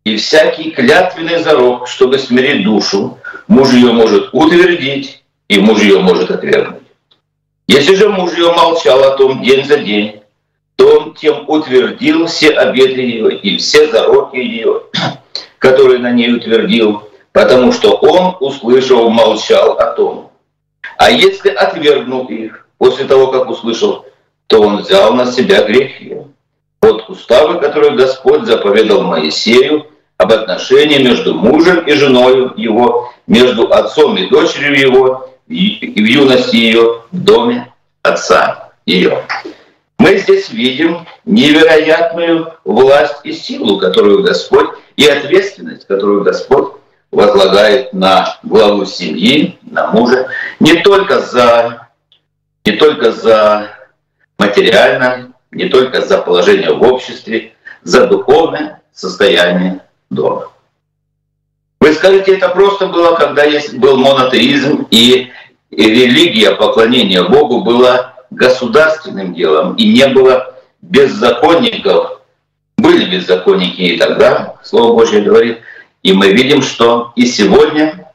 и 0.04 0.16
всякий 0.16 0.70
клятвенный 0.70 1.42
зарок, 1.42 1.86
чтобы 1.86 2.18
смирить 2.18 2.64
душу, 2.64 3.18
муж 3.46 3.72
ее 3.72 3.92
может 3.92 4.30
утвердить, 4.32 5.22
и 5.48 5.58
муж 5.58 5.80
ее 5.80 6.00
может 6.00 6.30
отвергнуть. 6.30 6.82
Если 7.68 7.94
же 7.94 8.08
муж 8.08 8.32
ее 8.32 8.52
молчал 8.52 9.02
о 9.04 9.16
том 9.16 9.42
день 9.42 9.64
за 9.64 9.78
день, 9.78 10.20
то 10.76 10.98
он 10.98 11.14
тем 11.14 11.48
утвердил 11.48 12.26
все 12.26 12.50
обеты 12.50 13.00
ее 13.00 13.36
и 13.36 13.56
все 13.58 13.90
зароки 13.90 14.36
ее, 14.36 14.82
которые 15.58 15.98
на 16.00 16.10
ней 16.10 16.32
утвердил, 16.32 17.08
потому 17.32 17.70
что 17.72 17.92
он, 17.92 18.36
услышал, 18.40 19.08
молчал 19.10 19.78
о 19.78 19.92
том. 19.92 20.30
А 20.96 21.10
если 21.10 21.50
отвергнул 21.50 22.26
их 22.26 22.66
после 22.78 23.04
того, 23.04 23.28
как 23.28 23.48
услышал, 23.48 24.04
то 24.48 24.60
он 24.60 24.78
взял 24.78 25.14
на 25.14 25.30
себя 25.30 25.62
грех 25.62 26.00
ее. 26.00 26.26
Вот 26.80 27.08
уставы, 27.08 27.60
которые 27.60 27.92
Господь 27.92 28.44
заповедал 28.44 29.02
Моисею 29.02 29.86
об 30.18 30.32
отношении 30.32 31.02
между 31.02 31.34
мужем 31.34 31.80
и 31.86 31.92
женой 31.92 32.52
его, 32.56 33.12
между 33.26 33.72
отцом 33.72 34.16
и 34.16 34.28
дочерью 34.28 34.78
его, 34.78 35.30
и 35.48 35.92
в 36.00 36.04
юности 36.04 36.56
ее 36.56 37.02
в 37.10 37.18
доме 37.18 37.72
отца 38.02 38.70
ее. 38.86 39.24
Мы 39.98 40.18
здесь 40.18 40.50
видим 40.50 41.06
невероятную 41.24 42.54
власть 42.64 43.20
и 43.24 43.32
силу, 43.32 43.78
которую 43.78 44.22
Господь, 44.22 44.70
и 44.96 45.06
ответственность, 45.06 45.86
которую 45.86 46.24
Господь 46.24 46.72
возлагает 47.10 47.92
на 47.92 48.38
главу 48.42 48.84
семьи, 48.84 49.58
на 49.62 49.92
мужа, 49.92 50.28
не 50.58 50.82
только 50.82 51.20
за, 51.20 51.88
не 52.64 52.72
только 52.72 53.12
за 53.12 53.68
материальное, 54.38 55.32
не 55.50 55.66
только 55.66 56.00
за 56.00 56.18
положение 56.18 56.72
в 56.72 56.82
обществе, 56.82 57.52
за 57.82 58.06
духовное 58.06 58.80
состояние 58.92 59.80
дома. 60.14 60.48
Вы 61.80 61.92
скажете, 61.94 62.36
это 62.36 62.48
просто 62.48 62.86
было, 62.86 63.16
когда 63.16 63.44
есть, 63.44 63.74
был 63.74 63.96
монотеизм, 63.96 64.86
и, 64.90 65.32
и 65.70 65.84
религия 65.84 66.52
поклонения 66.52 67.22
Богу 67.24 67.62
была 67.62 68.14
государственным 68.30 69.34
делом, 69.34 69.74
и 69.74 69.92
не 69.92 70.06
было 70.06 70.54
беззаконников. 70.80 72.20
Были 72.78 73.10
беззаконники 73.10 73.80
и 73.80 73.98
тогда, 73.98 74.56
Слово 74.62 74.94
Божье 74.94 75.22
говорит, 75.22 75.58
и 76.02 76.12
мы 76.12 76.32
видим, 76.32 76.62
что 76.62 77.12
и 77.14 77.26
сегодня 77.26 78.12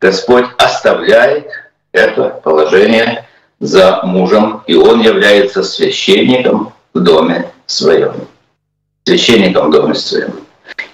Господь 0.00 0.46
оставляет 0.58 1.48
это 1.92 2.40
положение 2.44 3.26
за 3.60 4.00
мужем, 4.04 4.62
и 4.66 4.74
он 4.74 5.00
является 5.00 5.62
священником 5.62 6.72
в 6.92 7.00
доме 7.00 7.50
своем. 7.66 8.12
Священником 9.04 9.68
в 9.68 9.72
доме 9.72 9.94
своем. 9.94 10.45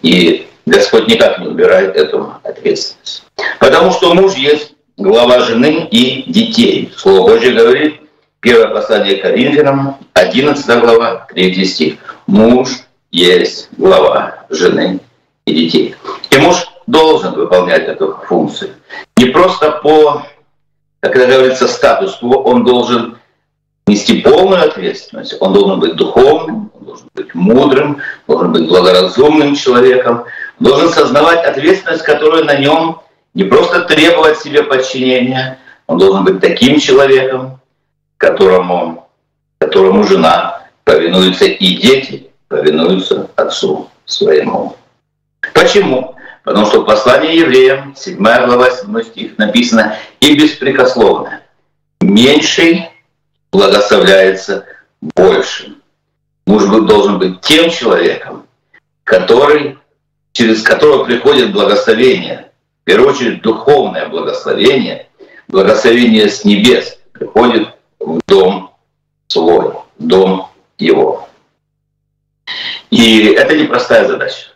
И 0.02 0.48
Господь 0.66 1.08
никак 1.08 1.38
не 1.38 1.48
убирает 1.48 1.96
эту 1.96 2.34
ответственность. 2.42 3.24
Потому 3.58 3.92
что 3.92 4.14
муж 4.14 4.34
есть 4.34 4.74
глава 4.96 5.40
жены 5.40 5.88
и 5.90 6.24
детей. 6.30 6.92
Слово 6.96 7.28
Божье 7.30 7.52
говорит, 7.52 8.00
первое 8.40 8.68
послание 8.68 9.16
Коринфянам, 9.16 9.96
11 10.14 10.80
глава, 10.80 11.26
3 11.32 11.64
стих. 11.64 11.94
Муж 12.26 12.68
есть 13.10 13.68
глава 13.76 14.44
жены 14.50 15.00
и 15.46 15.52
детей. 15.52 15.94
И 16.30 16.38
муж 16.38 16.66
должен 16.86 17.34
выполнять 17.34 17.88
эту 17.88 18.18
функцию. 18.26 18.70
Не 19.16 19.26
просто 19.26 19.70
по, 19.82 20.24
как 21.00 21.16
это 21.16 21.26
говорится, 21.26 21.68
статусу, 21.68 22.28
он 22.28 22.64
должен 22.64 23.18
нести 23.86 24.20
полную 24.20 24.64
ответственность. 24.64 25.34
Он 25.40 25.52
должен 25.52 25.80
быть 25.80 25.96
духовным, 25.96 26.70
быть 27.32 27.34
мудрым, 27.34 27.98
должен 28.26 28.52
быть 28.52 28.68
благоразумным 28.68 29.54
человеком, 29.54 30.24
должен 30.58 30.90
сознавать 30.90 31.44
ответственность, 31.44 32.02
которая 32.02 32.44
на 32.44 32.56
нем 32.58 33.00
не 33.34 33.44
просто 33.44 33.82
требовать 33.82 34.38
себе 34.38 34.62
подчинения, 34.62 35.58
он 35.86 35.98
должен 35.98 36.24
быть 36.24 36.40
таким 36.40 36.78
человеком, 36.78 37.60
которому, 38.18 39.08
которому 39.58 40.04
жена 40.04 40.62
повинуется 40.84 41.44
и 41.44 41.76
дети 41.76 42.30
повинуются 42.48 43.28
отцу 43.36 43.88
своему. 44.04 44.76
Почему? 45.54 46.14
Потому 46.44 46.66
что 46.66 46.82
в 46.82 46.84
послании 46.84 47.38
евреям, 47.38 47.94
7 47.96 48.16
глава, 48.16 48.70
7 48.70 49.02
стих 49.02 49.38
написано 49.38 49.96
«И 50.20 50.34
беспрекословно, 50.36 51.40
меньший 52.00 52.90
благословляется 53.52 54.66
большим». 55.00 55.81
Муж 56.46 56.64
должен 56.64 57.18
быть 57.18 57.40
тем 57.40 57.70
человеком, 57.70 58.46
который, 59.04 59.78
через 60.32 60.62
которого 60.62 61.04
приходит 61.04 61.52
благословение, 61.52 62.50
в 62.82 62.84
первую 62.84 63.10
очередь 63.10 63.42
духовное 63.42 64.08
благословение, 64.08 65.08
благословение 65.48 66.28
с 66.28 66.44
небес 66.44 66.98
приходит 67.12 67.68
в 68.00 68.20
дом 68.26 68.74
свой, 69.28 69.72
в 69.98 70.06
дом 70.06 70.48
его. 70.78 71.28
И 72.90 73.26
это 73.28 73.56
непростая 73.56 74.06
задача 74.06 74.52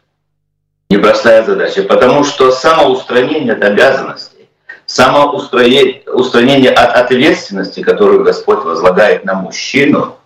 непростая 0.88 1.44
задача, 1.44 1.82
потому 1.82 2.24
что 2.24 2.50
самоустранение 2.52 3.52
от 3.54 3.62
обязанностей, 3.64 4.48
самоустранение 4.86 6.70
от 6.70 6.96
ответственности, 6.96 7.82
которую 7.82 8.24
Господь 8.24 8.64
возлагает 8.64 9.24
на 9.24 9.34
мужчину, 9.34 10.16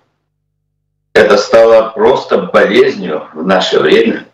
это 1.12 1.36
стало 1.36 1.90
просто 1.90 2.38
болезнью 2.38 3.28
в 3.34 3.46
наше 3.46 3.78
время. 3.80 4.26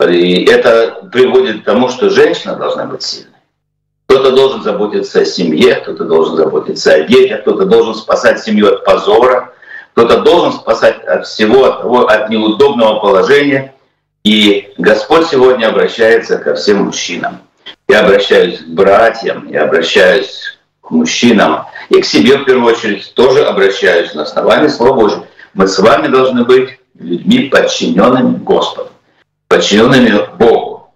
И 0.00 0.44
это 0.44 1.08
приводит 1.12 1.62
к 1.62 1.64
тому, 1.64 1.88
что 1.88 2.10
женщина 2.10 2.56
должна 2.56 2.84
быть 2.84 3.02
сильной. 3.02 3.32
Кто-то 4.06 4.32
должен 4.32 4.62
заботиться 4.62 5.20
о 5.20 5.24
семье, 5.24 5.76
кто-то 5.76 6.04
должен 6.04 6.36
заботиться 6.36 6.92
о 6.92 7.00
детях, 7.02 7.42
кто-то 7.42 7.64
должен 7.64 7.94
спасать 7.94 8.42
семью 8.42 8.68
от 8.68 8.84
позора, 8.84 9.52
кто-то 9.92 10.20
должен 10.20 10.52
спасать 10.52 11.02
от 11.04 11.26
всего, 11.26 11.64
от, 11.64 11.82
того, 11.82 12.06
от 12.06 12.28
неудобного 12.30 13.00
положения– 13.00 13.72
и 14.26 14.72
Господь 14.76 15.28
сегодня 15.28 15.68
обращается 15.68 16.38
ко 16.38 16.56
всем 16.56 16.86
мужчинам. 16.86 17.38
Я 17.86 18.00
обращаюсь 18.00 18.58
к 18.58 18.66
братьям, 18.66 19.48
я 19.48 19.62
обращаюсь 19.62 20.58
к 20.80 20.90
мужчинам 20.90 21.66
и 21.90 22.00
к 22.00 22.04
себе 22.04 22.38
в 22.38 22.44
первую 22.44 22.74
очередь 22.74 23.14
тоже 23.14 23.44
обращаюсь 23.44 24.14
на 24.14 24.22
основании 24.22 24.66
Слова 24.66 24.94
Божьего. 24.94 25.26
Мы 25.56 25.66
с 25.68 25.78
вами 25.78 26.08
должны 26.08 26.44
быть 26.44 26.78
людьми, 26.98 27.48
подчиненными 27.48 28.36
Господу, 28.36 28.90
подчиненными 29.48 30.28
Богу. 30.38 30.90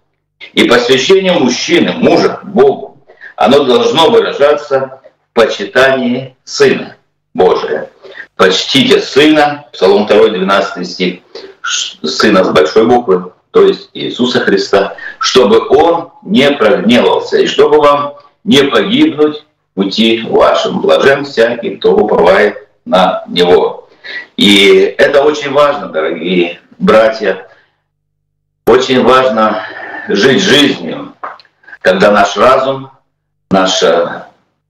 И 0.53 0.65
посвящение 0.65 1.33
мужчины, 1.33 1.93
мужа 1.93 2.39
Богу, 2.43 2.99
оно 3.35 3.63
должно 3.63 4.11
выражаться 4.11 5.01
в 5.31 5.33
почитании 5.33 6.35
Сына 6.43 6.95
Божия. 7.33 7.89
Почтите 8.35 9.01
Сына, 9.01 9.65
Псалом 9.73 10.05
2, 10.05 10.29
12 10.29 10.87
стих, 10.87 11.21
Сына 11.63 12.43
с 12.43 12.49
большой 12.49 12.85
буквы, 12.85 13.31
то 13.49 13.63
есть 13.63 13.89
Иисуса 13.95 14.41
Христа, 14.41 14.95
чтобы 15.17 15.67
Он 15.69 16.11
не 16.21 16.51
прогневался, 16.51 17.39
и 17.39 17.47
чтобы 17.47 17.79
вам 17.79 18.13
не 18.43 18.63
погибнуть 18.65 19.43
пути 19.73 20.21
вашим. 20.29 20.81
Блажен 20.81 21.25
всякий, 21.25 21.77
кто 21.77 21.95
уповает 21.95 22.67
на 22.85 23.23
Него. 23.27 23.80
И 24.37 24.95
это 24.97 25.23
очень 25.23 25.51
важно, 25.51 25.87
дорогие 25.87 26.59
братья. 26.77 27.47
Очень 28.65 29.03
важно 29.03 29.63
жить 30.07 30.41
жизнью, 30.41 31.13
когда 31.81 32.11
наш 32.11 32.37
разум, 32.37 32.91
наше, 33.49 34.23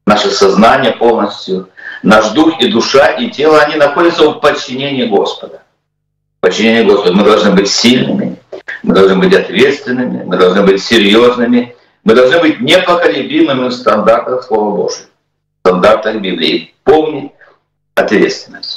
наше 0.05 0.29
сознание 0.29 0.91
полностью, 0.91 1.69
наш 2.03 2.29
дух 2.29 2.59
и 2.61 2.67
душа 2.67 3.07
и 3.07 3.29
тело, 3.29 3.61
они 3.61 3.75
находятся 3.75 4.29
в 4.29 4.39
подчинении 4.39 5.05
Господа 5.05 5.61
подчинение 6.41 6.83
Господу. 6.83 7.15
Мы 7.15 7.23
должны 7.23 7.51
быть 7.51 7.69
сильными, 7.69 8.37
мы 8.83 8.93
должны 8.93 9.15
быть 9.17 9.33
ответственными, 9.33 10.23
мы 10.25 10.37
должны 10.37 10.63
быть 10.63 10.83
серьезными, 10.83 11.75
мы 12.03 12.15
должны 12.15 12.39
быть 12.39 12.59
непоколебимыми 12.59 13.69
в 13.69 13.71
стандартах 13.71 14.43
Слова 14.43 14.75
Божьего, 14.75 15.07
в 15.63 15.67
стандартах 15.67 16.15
Библии. 16.17 16.73
Помнить 16.83 17.31
ответственность. 17.95 18.70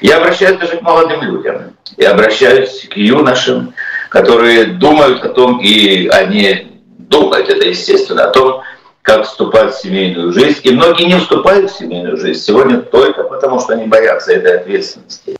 Я 0.00 0.18
обращаюсь 0.18 0.58
даже 0.58 0.76
к 0.76 0.82
молодым 0.82 1.22
людям, 1.22 1.76
я 1.96 2.12
обращаюсь 2.12 2.86
к 2.88 2.96
юношам, 2.96 3.74
которые 4.08 4.64
думают 4.64 5.24
о 5.24 5.30
том, 5.30 5.60
и 5.60 6.08
они 6.08 6.80
думают, 6.98 7.48
это 7.48 7.66
естественно, 7.66 8.24
о 8.24 8.30
том, 8.30 8.62
как 9.02 9.24
вступать 9.24 9.74
в 9.74 9.80
семейную 9.80 10.32
жизнь. 10.32 10.60
И 10.64 10.70
многие 10.70 11.04
не 11.04 11.18
вступают 11.18 11.70
в 11.70 11.78
семейную 11.78 12.16
жизнь 12.16 12.40
сегодня 12.40 12.78
только 12.78 13.24
потому, 13.24 13.60
что 13.60 13.72
они 13.72 13.86
боятся 13.86 14.32
этой 14.32 14.58
ответственности 14.58 15.38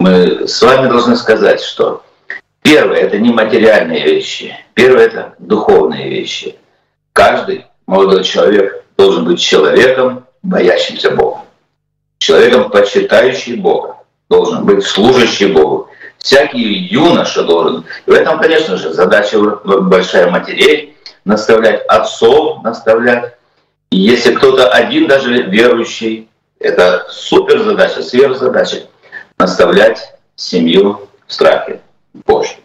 мы 0.00 0.48
с 0.48 0.62
вами 0.62 0.88
должны 0.88 1.14
сказать, 1.14 1.60
что 1.60 2.02
Первое— 2.62 2.98
это 3.00 3.18
не 3.18 3.30
материальные 3.32 4.04
вещи. 4.04 4.54
Первое— 4.74 5.04
это 5.06 5.34
духовные 5.38 6.10
вещи. 6.10 6.56
Каждый 7.12 7.66
молодой 7.86 8.22
человек 8.22 8.84
должен 8.96 9.24
быть 9.24 9.40
человеком, 9.40 10.26
боящимся 10.42 11.10
Бога. 11.10 11.39
Человеком, 12.20 12.70
почитающим 12.70 13.62
Бога. 13.62 13.96
Должен 14.28 14.66
быть 14.66 14.84
служащий 14.84 15.46
Богу. 15.46 15.88
Всякий 16.18 16.60
юноша 16.60 17.42
должен. 17.42 17.86
И 18.04 18.10
в 18.10 18.12
этом, 18.12 18.38
конечно 18.38 18.76
же, 18.76 18.92
задача 18.92 19.40
большая 19.40 20.30
матерей— 20.30 20.94
наставлять 21.24 21.82
отцов, 21.86 22.62
наставлять. 22.62 23.36
Если 23.90 24.34
кто-то 24.34 24.68
один 24.68 25.08
даже 25.08 25.44
верующий, 25.44 26.28
это 26.58 27.06
супер 27.08 27.62
задача, 27.62 28.02
сверхзадача— 28.02 28.82
наставлять 29.38 30.12
семью 30.36 31.08
в 31.26 31.32
страхе 31.32 31.80
Божьем. 32.26 32.58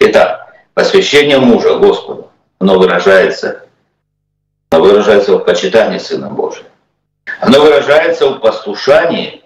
Итак, 0.00 0.54
посвящение 0.74 1.38
мужа 1.38 1.78
Господу, 1.78 2.30
оно 2.58 2.78
выражается, 2.78 3.62
оно 4.68 4.84
выражается 4.84 5.32
в 5.32 5.44
почитании 5.44 5.98
Сына 5.98 6.28
Божия. 6.28 6.66
Оно 7.40 7.60
выражается 7.60 8.30
в 8.30 8.38
послушании 8.40 9.42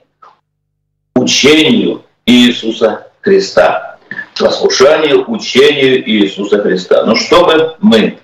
учению 1.15 2.03
Иисуса 2.25 3.09
Христа. 3.21 3.99
Послушанию 4.39 5.29
учению 5.31 6.09
Иисуса 6.09 6.63
Христа. 6.63 7.05
Но 7.05 7.15
чтобы 7.17 7.77
мы 7.81 8.19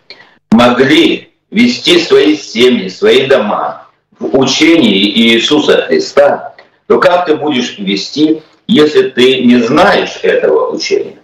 могли 0.51 1.33
вести 1.51 2.01
свои 2.01 2.37
семьи, 2.37 2.89
свои 2.89 3.27
дома 3.27 3.89
в 4.19 4.39
учении 4.39 5.11
Иисуса 5.11 5.83
Христа, 5.83 6.55
то 6.87 6.99
как 6.99 7.27
ты 7.27 7.37
будешь 7.37 7.79
вести, 7.79 8.43
если 8.67 9.11
ты 9.11 9.45
не 9.45 9.61
знаешь 9.63 10.21
этого 10.23 10.71
учения? 10.71 11.19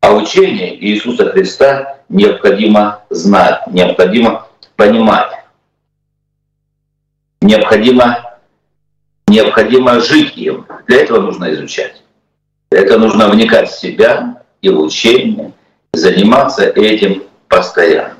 А 0.00 0.12
учение 0.14 0.76
Иисуса 0.82 1.30
Христа 1.30 1.98
необходимо 2.08 3.02
знать, 3.10 3.66
необходимо 3.66 4.46
понимать 4.76 5.37
необходимо, 7.40 8.38
необходимо 9.26 10.00
жить 10.00 10.36
им. 10.36 10.66
Для 10.86 11.02
этого 11.02 11.20
нужно 11.20 11.52
изучать. 11.54 12.02
Для 12.70 12.82
этого 12.82 12.98
нужно 12.98 13.28
вникать 13.28 13.70
в 13.70 13.80
себя 13.80 14.42
и 14.60 14.68
в 14.68 14.80
учение, 14.80 15.52
заниматься 15.92 16.64
этим 16.64 17.22
постоянно. 17.48 18.16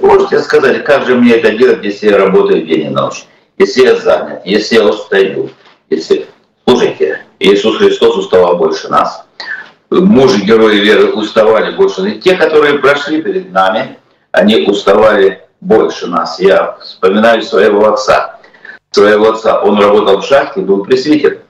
Можете 0.00 0.40
сказать, 0.40 0.84
как 0.84 1.06
же 1.06 1.14
мне 1.14 1.34
это 1.34 1.52
делать, 1.52 1.84
если 1.84 2.10
я 2.10 2.18
работаю 2.18 2.66
день 2.66 2.86
и 2.86 2.88
ночь, 2.88 3.26
если 3.58 3.82
я 3.82 3.96
занят, 3.96 4.42
если 4.44 4.76
я 4.76 4.84
устаю, 4.84 5.50
если... 5.90 6.26
Слушайте, 6.66 7.22
Иисус 7.38 7.78
Христос 7.78 8.16
уставал 8.16 8.56
больше 8.56 8.88
нас. 8.88 9.24
Мужи, 9.90 10.44
герои 10.44 10.76
веры 10.76 11.12
уставали 11.12 11.74
больше. 11.74 12.06
И 12.10 12.20
те, 12.20 12.36
которые 12.36 12.78
прошли 12.78 13.22
перед 13.22 13.50
нами, 13.52 13.96
они 14.32 14.66
уставали 14.66 15.42
больше 15.62 16.06
нас. 16.08 16.38
Я 16.38 16.76
вспоминаю 16.82 17.40
своего 17.42 17.88
отца 17.88 18.37
своего 18.98 19.30
отца. 19.30 19.60
Он 19.60 19.80
работал 19.80 20.20
в 20.20 20.24
шахте, 20.24 20.60
был 20.60 20.84
пресвитер. 20.84 21.42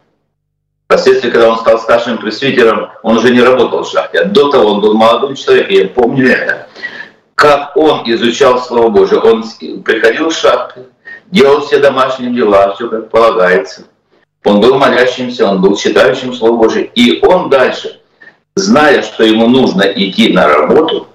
Впоследствии, 0.84 1.30
когда 1.30 1.50
он 1.50 1.58
стал 1.58 1.78
старшим 1.78 2.18
пресвитером, 2.18 2.90
он 3.02 3.18
уже 3.18 3.30
не 3.30 3.42
работал 3.42 3.82
в 3.84 3.88
шахте. 3.90 4.20
А 4.20 4.24
до 4.24 4.50
того 4.50 4.72
он 4.72 4.80
был 4.80 4.94
молодым 4.94 5.34
человеком, 5.34 5.74
я 5.74 5.88
помню 5.88 6.30
это. 6.30 6.66
Как 7.34 7.76
он 7.76 8.02
изучал 8.06 8.58
Слово 8.58 8.88
Божие. 8.88 9.20
Он 9.20 9.44
приходил 9.82 10.30
в 10.30 10.34
шахты, 10.34 10.86
делал 11.26 11.60
все 11.60 11.78
домашние 11.78 12.32
дела, 12.32 12.74
все 12.74 12.88
как 12.88 13.10
полагается. 13.10 13.84
Он 14.44 14.60
был 14.60 14.78
молящимся, 14.78 15.46
он 15.46 15.60
был 15.60 15.76
читающим 15.76 16.32
Слово 16.32 16.56
Божие. 16.56 16.90
И 16.94 17.24
он 17.24 17.50
дальше, 17.50 18.00
зная, 18.56 19.02
что 19.02 19.24
ему 19.24 19.46
нужно 19.46 19.82
идти 19.82 20.32
на 20.32 20.48
работу, 20.48 21.06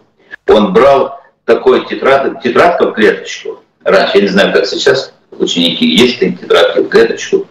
он 0.47 0.71
брал 0.71 1.19
такой 1.45 1.85
тетрадь, 1.85 2.41
тетрадка 2.41 2.87
в 2.87 2.93
клеточку. 2.93 3.59
Раньше, 3.83 4.17
я 4.17 4.21
не 4.21 4.27
знаю, 4.27 4.53
как 4.53 4.65
сейчас, 4.65 5.13
ученики, 5.39 5.85
есть 5.85 6.19
тетрадки 6.19 6.79
в 6.79 6.89
клеточку. 6.89 7.47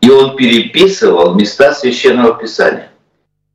И 0.00 0.10
он 0.10 0.36
переписывал 0.36 1.34
места 1.34 1.72
Священного 1.72 2.34
Писания. 2.34 2.90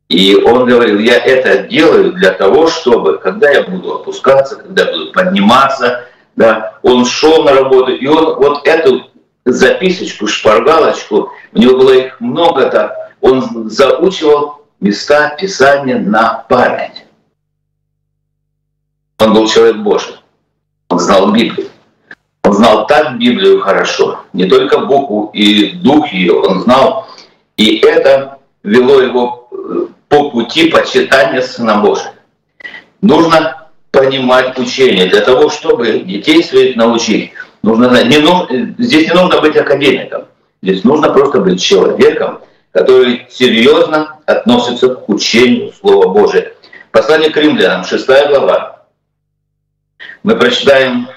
И 0.08 0.34
он 0.34 0.66
говорил, 0.66 0.98
я 0.98 1.18
это 1.18 1.68
делаю 1.68 2.12
для 2.12 2.32
того, 2.32 2.66
чтобы, 2.66 3.18
когда 3.18 3.48
я 3.48 3.62
буду 3.62 3.94
опускаться, 3.94 4.56
когда 4.56 4.86
я 4.86 4.92
буду 4.92 5.12
подниматься, 5.12 6.04
да, 6.34 6.78
он 6.82 7.04
шел 7.04 7.44
на 7.44 7.52
работу, 7.52 7.92
и 7.92 8.06
он 8.08 8.34
вот 8.34 8.66
эту 8.66 9.10
записочку, 9.44 10.26
шпаргалочку, 10.26 11.30
у 11.52 11.58
него 11.58 11.78
было 11.78 11.92
их 11.92 12.20
много 12.20 12.68
так, 12.70 13.14
он 13.20 13.70
заучивал 13.70 14.66
места 14.80 15.36
Писания 15.40 15.98
на 15.98 16.44
память. 16.48 17.04
Он 19.18 19.32
был 19.32 19.46
человек 19.46 19.76
Божий, 19.76 20.16
он 20.88 20.98
знал 20.98 21.30
Библию. 21.32 21.69
Он 22.42 22.52
знал 22.54 22.86
так 22.86 23.18
Библию 23.18 23.60
хорошо, 23.60 24.20
не 24.32 24.46
только 24.46 24.78
букву 24.78 25.30
и 25.34 25.72
дух 25.72 26.08
ее, 26.08 26.32
он 26.32 26.62
знал, 26.62 27.06
и 27.56 27.76
это 27.78 28.38
вело 28.62 29.00
его 29.00 29.48
э, 29.50 29.86
по 30.08 30.30
пути 30.30 30.70
почитания 30.70 31.42
Сына 31.42 31.80
Божия. 31.80 32.14
Нужно 33.02 33.68
понимать 33.90 34.58
учение 34.58 35.06
для 35.06 35.20
того, 35.20 35.50
чтобы 35.50 36.00
детей 36.00 36.42
своих 36.42 36.76
научить. 36.76 37.32
Нужно, 37.62 38.02
не, 38.04 38.18
ну, 38.18 38.46
здесь 38.78 39.08
не 39.08 39.14
нужно 39.14 39.40
быть 39.40 39.56
академиком, 39.56 40.24
здесь 40.62 40.82
нужно 40.84 41.10
просто 41.10 41.40
быть 41.40 41.60
человеком, 41.60 42.40
который 42.72 43.26
серьезно 43.30 44.18
относится 44.24 44.94
к 44.94 45.08
учению 45.08 45.72
Слова 45.78 46.08
Божия. 46.08 46.52
Послание 46.90 47.30
к 47.30 47.36
римлянам, 47.36 47.84
6 47.84 48.06
глава. 48.06 48.86
Мы 50.22 50.36
прочитаем 50.36 51.08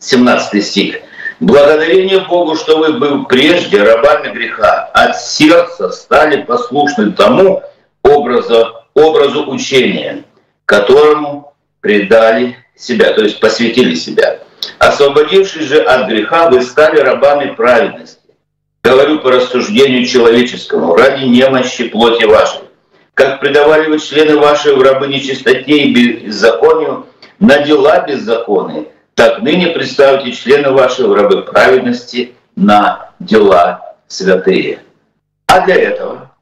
17 0.00 0.64
стих. 0.64 0.96
Благодарение 1.38 2.20
Богу, 2.20 2.56
что 2.56 2.78
вы 2.78 2.94
был 2.94 3.24
прежде 3.24 3.82
рабами 3.82 4.32
греха, 4.32 4.90
от 4.92 5.16
сердца 5.20 5.90
стали 5.90 6.42
послушны 6.42 7.12
тому 7.12 7.62
образу, 8.02 8.74
образу 8.94 9.50
учения, 9.50 10.24
которому 10.66 11.54
предали 11.80 12.56
себя, 12.76 13.12
то 13.12 13.22
есть 13.22 13.40
посвятили 13.40 13.94
себя. 13.94 14.40
Освободившись 14.78 15.66
же 15.66 15.80
от 15.80 16.08
греха, 16.08 16.50
вы 16.50 16.62
стали 16.62 16.98
рабами 16.98 17.54
праведности. 17.54 18.18
Говорю 18.82 19.20
по 19.20 19.30
рассуждению 19.30 20.06
человеческому, 20.06 20.94
ради 20.94 21.24
немощи 21.24 21.88
плоти 21.88 22.24
вашей. 22.24 22.60
Как 23.14 23.40
предавали 23.40 23.88
вы 23.88 23.98
члены 23.98 24.36
ваши 24.36 24.74
в 24.74 24.82
рабы 24.82 25.08
нечистоте 25.08 25.82
и 25.82 25.92
беззаконию, 25.92 27.06
на 27.38 27.58
дела 27.58 28.00
беззаконные, 28.06 28.86
так 29.20 29.42
ныне 29.42 29.66
представьте 29.66 30.32
члены 30.32 30.70
вашего 30.70 31.14
рабы 31.14 31.42
праведности 31.42 32.32
на 32.56 33.10
дела 33.18 33.94
святые. 34.08 34.82
А 35.44 35.60
для 35.66 35.74
этого 35.74 36.34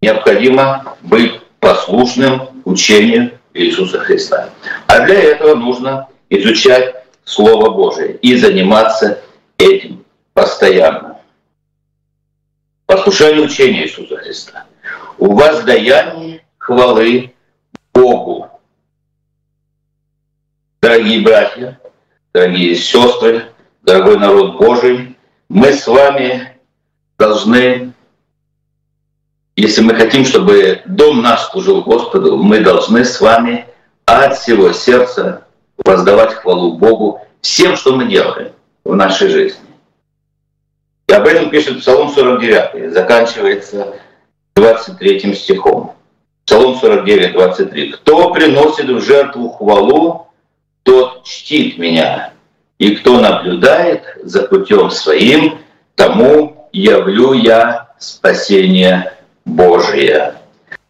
необходимо 0.00 0.96
быть 1.02 1.40
послушным 1.58 2.62
учению 2.64 3.36
Иисуса 3.52 3.98
Христа. 3.98 4.50
А 4.86 5.06
для 5.06 5.20
этого 5.20 5.56
нужно 5.56 6.06
изучать 6.28 7.04
Слово 7.24 7.70
Божие 7.70 8.14
и 8.18 8.36
заниматься 8.36 9.20
этим 9.58 10.04
постоянно. 10.32 11.18
Послушание 12.86 13.42
учения 13.42 13.86
Иисуса 13.86 14.16
Христа. 14.18 14.66
У 15.18 15.34
вас 15.34 15.64
даяние 15.64 16.44
хвалы 16.58 17.34
Богу. 17.92 18.48
Дорогие 20.80 21.22
братья, 21.22 21.80
дорогие 22.32 22.74
сестры, 22.76 23.46
дорогой 23.82 24.18
народ 24.18 24.56
Божий, 24.58 25.16
мы 25.48 25.72
с 25.72 25.86
вами 25.86 26.56
должны, 27.18 27.92
если 29.56 29.82
мы 29.82 29.94
хотим, 29.94 30.24
чтобы 30.24 30.82
дом 30.86 31.22
наш 31.22 31.40
служил 31.50 31.82
Господу, 31.82 32.36
мы 32.36 32.60
должны 32.60 33.04
с 33.04 33.20
вами 33.20 33.66
от 34.06 34.38
всего 34.38 34.72
сердца 34.72 35.44
воздавать 35.84 36.34
хвалу 36.34 36.76
Богу 36.76 37.20
всем, 37.40 37.76
что 37.76 37.96
мы 37.96 38.06
делаем 38.06 38.52
в 38.84 38.94
нашей 38.94 39.28
жизни. 39.28 39.60
И 41.08 41.12
об 41.12 41.26
этом 41.26 41.50
пишет 41.50 41.80
Псалом 41.80 42.10
49, 42.10 42.92
заканчивается 42.92 43.94
23 44.54 45.34
стихом. 45.34 45.96
Псалом 46.44 46.76
49, 46.76 47.32
23. 47.32 47.92
«Кто 47.92 48.32
приносит 48.32 48.88
в 48.88 49.00
жертву 49.00 49.50
хвалу, 49.50 50.29
тот 50.82 51.24
чтит 51.24 51.78
меня, 51.78 52.32
и 52.78 52.96
кто 52.96 53.20
наблюдает 53.20 54.02
за 54.22 54.42
путем 54.42 54.90
своим, 54.90 55.58
тому 55.94 56.68
явлю 56.72 57.32
я 57.34 57.88
спасение 57.98 59.12
Божие. 59.44 60.34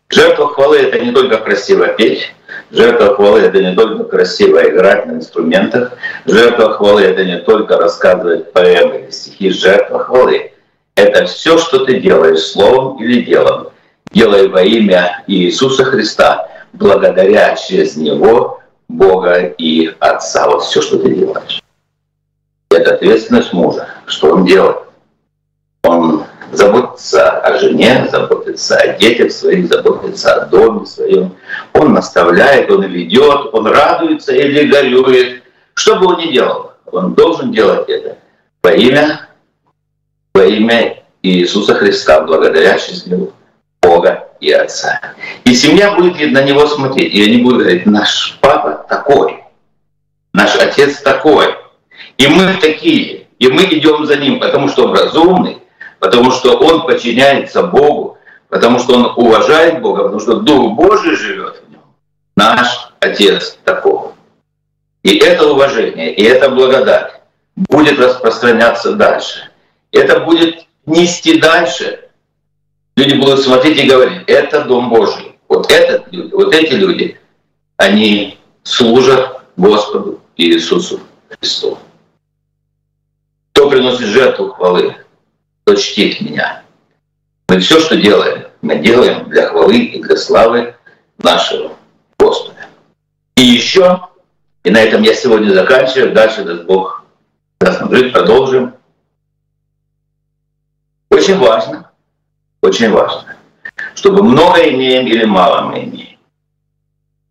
Жертва 0.08 0.48
хвалы— 0.48 0.78
это 0.78 0.98
не 0.98 1.12
только 1.12 1.38
красиво 1.38 1.88
петь, 1.88 2.32
жертва 2.70 3.14
хвалы— 3.14 3.40
это 3.40 3.62
не 3.62 3.74
только 3.74 4.04
красиво 4.04 4.62
играть 4.68 5.06
на 5.06 5.12
инструментах, 5.12 5.92
жертва 6.26 6.72
хвалы— 6.72 7.02
это 7.02 7.24
не 7.24 7.38
только 7.38 7.76
рассказывать 7.76 8.52
поэмы 8.52 9.02
или 9.02 9.10
стихи, 9.10 9.50
жертва 9.50 10.00
хвалы— 10.00 10.52
это 10.96 11.26
все, 11.26 11.58
что 11.58 11.84
ты 11.84 12.00
делаешь 12.00 12.40
словом 12.40 13.02
или 13.02 13.22
делом, 13.22 13.68
делай 14.12 14.48
во 14.48 14.62
имя 14.62 15.22
Иисуса 15.26 15.84
Христа, 15.84 16.48
благодаря 16.72 17.56
через 17.56 17.96
него 17.96 18.59
Бога 18.90 19.54
и 19.58 19.94
Отца. 20.00 20.48
Вот 20.48 20.62
все, 20.62 20.80
что 20.80 20.98
ты 20.98 21.14
делаешь. 21.14 21.62
Это 22.70 22.94
ответственность 22.94 23.52
мужа. 23.52 23.88
Что 24.06 24.32
он 24.34 24.44
делает? 24.44 24.78
Он 25.84 26.24
заботится 26.52 27.38
о 27.38 27.58
жене, 27.58 28.08
заботится 28.10 28.76
о 28.76 28.98
детях 28.98 29.32
своих, 29.32 29.68
заботится 29.68 30.34
о 30.34 30.46
доме 30.46 30.86
своем. 30.86 31.36
Он 31.72 31.92
наставляет, 31.92 32.70
он 32.70 32.84
ведет, 32.84 33.52
он 33.52 33.66
радуется 33.66 34.32
или 34.34 34.68
горюет. 34.68 35.42
Что 35.74 35.96
бы 35.96 36.06
он 36.06 36.18
ни 36.18 36.32
делал, 36.32 36.72
он 36.86 37.14
должен 37.14 37.52
делать 37.52 37.88
это 37.88 38.18
во 38.62 38.72
имя, 38.72 39.28
во 40.34 40.44
имя 40.44 41.02
Иисуса 41.22 41.74
Христа, 41.74 42.22
благодаря 42.22 42.78
счастливу 42.78 43.32
Бога 43.80 44.19
и 44.40 44.50
Отца. 44.52 45.00
И 45.44 45.54
семья 45.54 45.92
будет 45.92 46.32
на 46.32 46.42
него 46.42 46.66
смотреть, 46.66 47.14
и 47.14 47.22
они 47.24 47.42
будут 47.42 47.62
говорить, 47.62 47.86
наш 47.86 48.38
папа 48.40 48.84
такой, 48.88 49.42
наш 50.32 50.56
отец 50.56 51.00
такой, 51.02 51.54
и 52.18 52.26
мы 52.26 52.54
такие, 52.60 53.26
и 53.38 53.48
мы 53.48 53.64
идем 53.64 54.06
за 54.06 54.16
ним, 54.16 54.40
потому 54.40 54.68
что 54.68 54.86
он 54.86 54.96
разумный, 54.96 55.58
потому 55.98 56.30
что 56.30 56.56
он 56.56 56.86
подчиняется 56.86 57.62
Богу, 57.62 58.18
потому 58.48 58.78
что 58.78 58.94
он 58.94 59.12
уважает 59.16 59.80
Бога, 59.80 60.04
потому 60.04 60.20
что 60.20 60.40
Дух 60.40 60.72
Божий 60.74 61.16
живет 61.16 61.62
в 61.66 61.70
нем. 61.70 61.80
Наш 62.36 62.92
Отец 63.00 63.58
такого. 63.64 64.14
И 65.02 65.16
это 65.16 65.50
уважение, 65.50 66.12
и 66.14 66.22
эта 66.22 66.50
благодать 66.50 67.20
будет 67.56 67.98
распространяться 67.98 68.92
дальше. 68.92 69.50
Это 69.92 70.20
будет 70.20 70.66
нести 70.86 71.40
дальше. 71.40 72.09
Люди 73.00 73.14
будут 73.14 73.40
смотреть 73.40 73.78
и 73.78 73.88
говорить, 73.88 74.24
это 74.26 74.62
Дом 74.64 74.90
Божий. 74.90 75.34
Вот, 75.48 75.72
этот, 75.72 76.12
вот 76.34 76.54
эти 76.54 76.74
люди, 76.74 77.18
они 77.78 78.38
служат 78.62 79.40
Господу 79.56 80.20
Иисусу 80.36 81.00
Христу. 81.30 81.78
Кто 83.52 83.70
приносит 83.70 84.04
жертву 84.08 84.50
хвалы, 84.50 84.96
тот 85.64 85.78
чтит 85.80 86.20
меня. 86.20 86.62
Мы 87.48 87.60
все, 87.60 87.80
что 87.80 87.96
делаем, 87.96 88.48
мы 88.60 88.76
делаем 88.76 89.30
для 89.30 89.48
хвалы 89.48 89.78
и 89.78 90.02
для 90.02 90.18
славы 90.18 90.74
нашего 91.16 91.72
Господа. 92.18 92.66
И 93.34 93.42
еще, 93.42 94.08
и 94.62 94.68
на 94.68 94.78
этом 94.78 95.00
я 95.00 95.14
сегодня 95.14 95.54
заканчиваю, 95.54 96.12
дальше 96.12 96.44
даст 96.44 96.64
Бог 96.64 97.06
даст 97.60 97.80
жить, 97.90 98.12
продолжим. 98.12 98.74
Очень 101.08 101.38
важно, 101.38 101.89
очень 102.62 102.90
важно, 102.90 103.36
чтобы 103.94 104.22
много 104.22 104.68
имеем 104.68 105.06
или 105.06 105.24
мало 105.24 105.62
мы 105.62 105.84
имеем. 105.84 106.18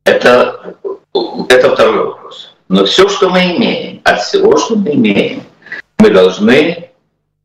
Это, 0.04 0.76
это 1.50 1.74
второй 1.74 2.06
вопрос. 2.06 2.56
Но 2.68 2.86
все, 2.86 3.08
что 3.10 3.30
мы 3.30 3.56
имеем, 3.56 4.02
от 4.04 4.22
всего, 4.22 4.58
что 4.58 4.76
мы 4.76 4.94
имеем, 4.94 5.44
мы 6.00 6.10
должны 6.10 6.90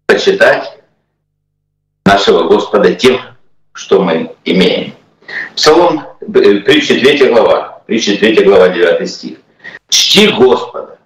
почитать 0.07 0.79
нашего 2.05 2.49
Господа 2.49 2.95
тем, 2.95 3.21
что 3.73 4.03
мы 4.03 4.35
имеем. 4.45 4.95
Псалом, 5.57 6.07
э, 6.21 6.61
притча 6.61 6.95
3 6.95 7.29
глава, 7.29 7.83
притча 7.87 8.17
3 8.17 8.45
глава, 8.45 8.69
9 8.69 9.11
стих. 9.11 9.39
«Чти 9.89 10.29
Господа». 10.29 10.99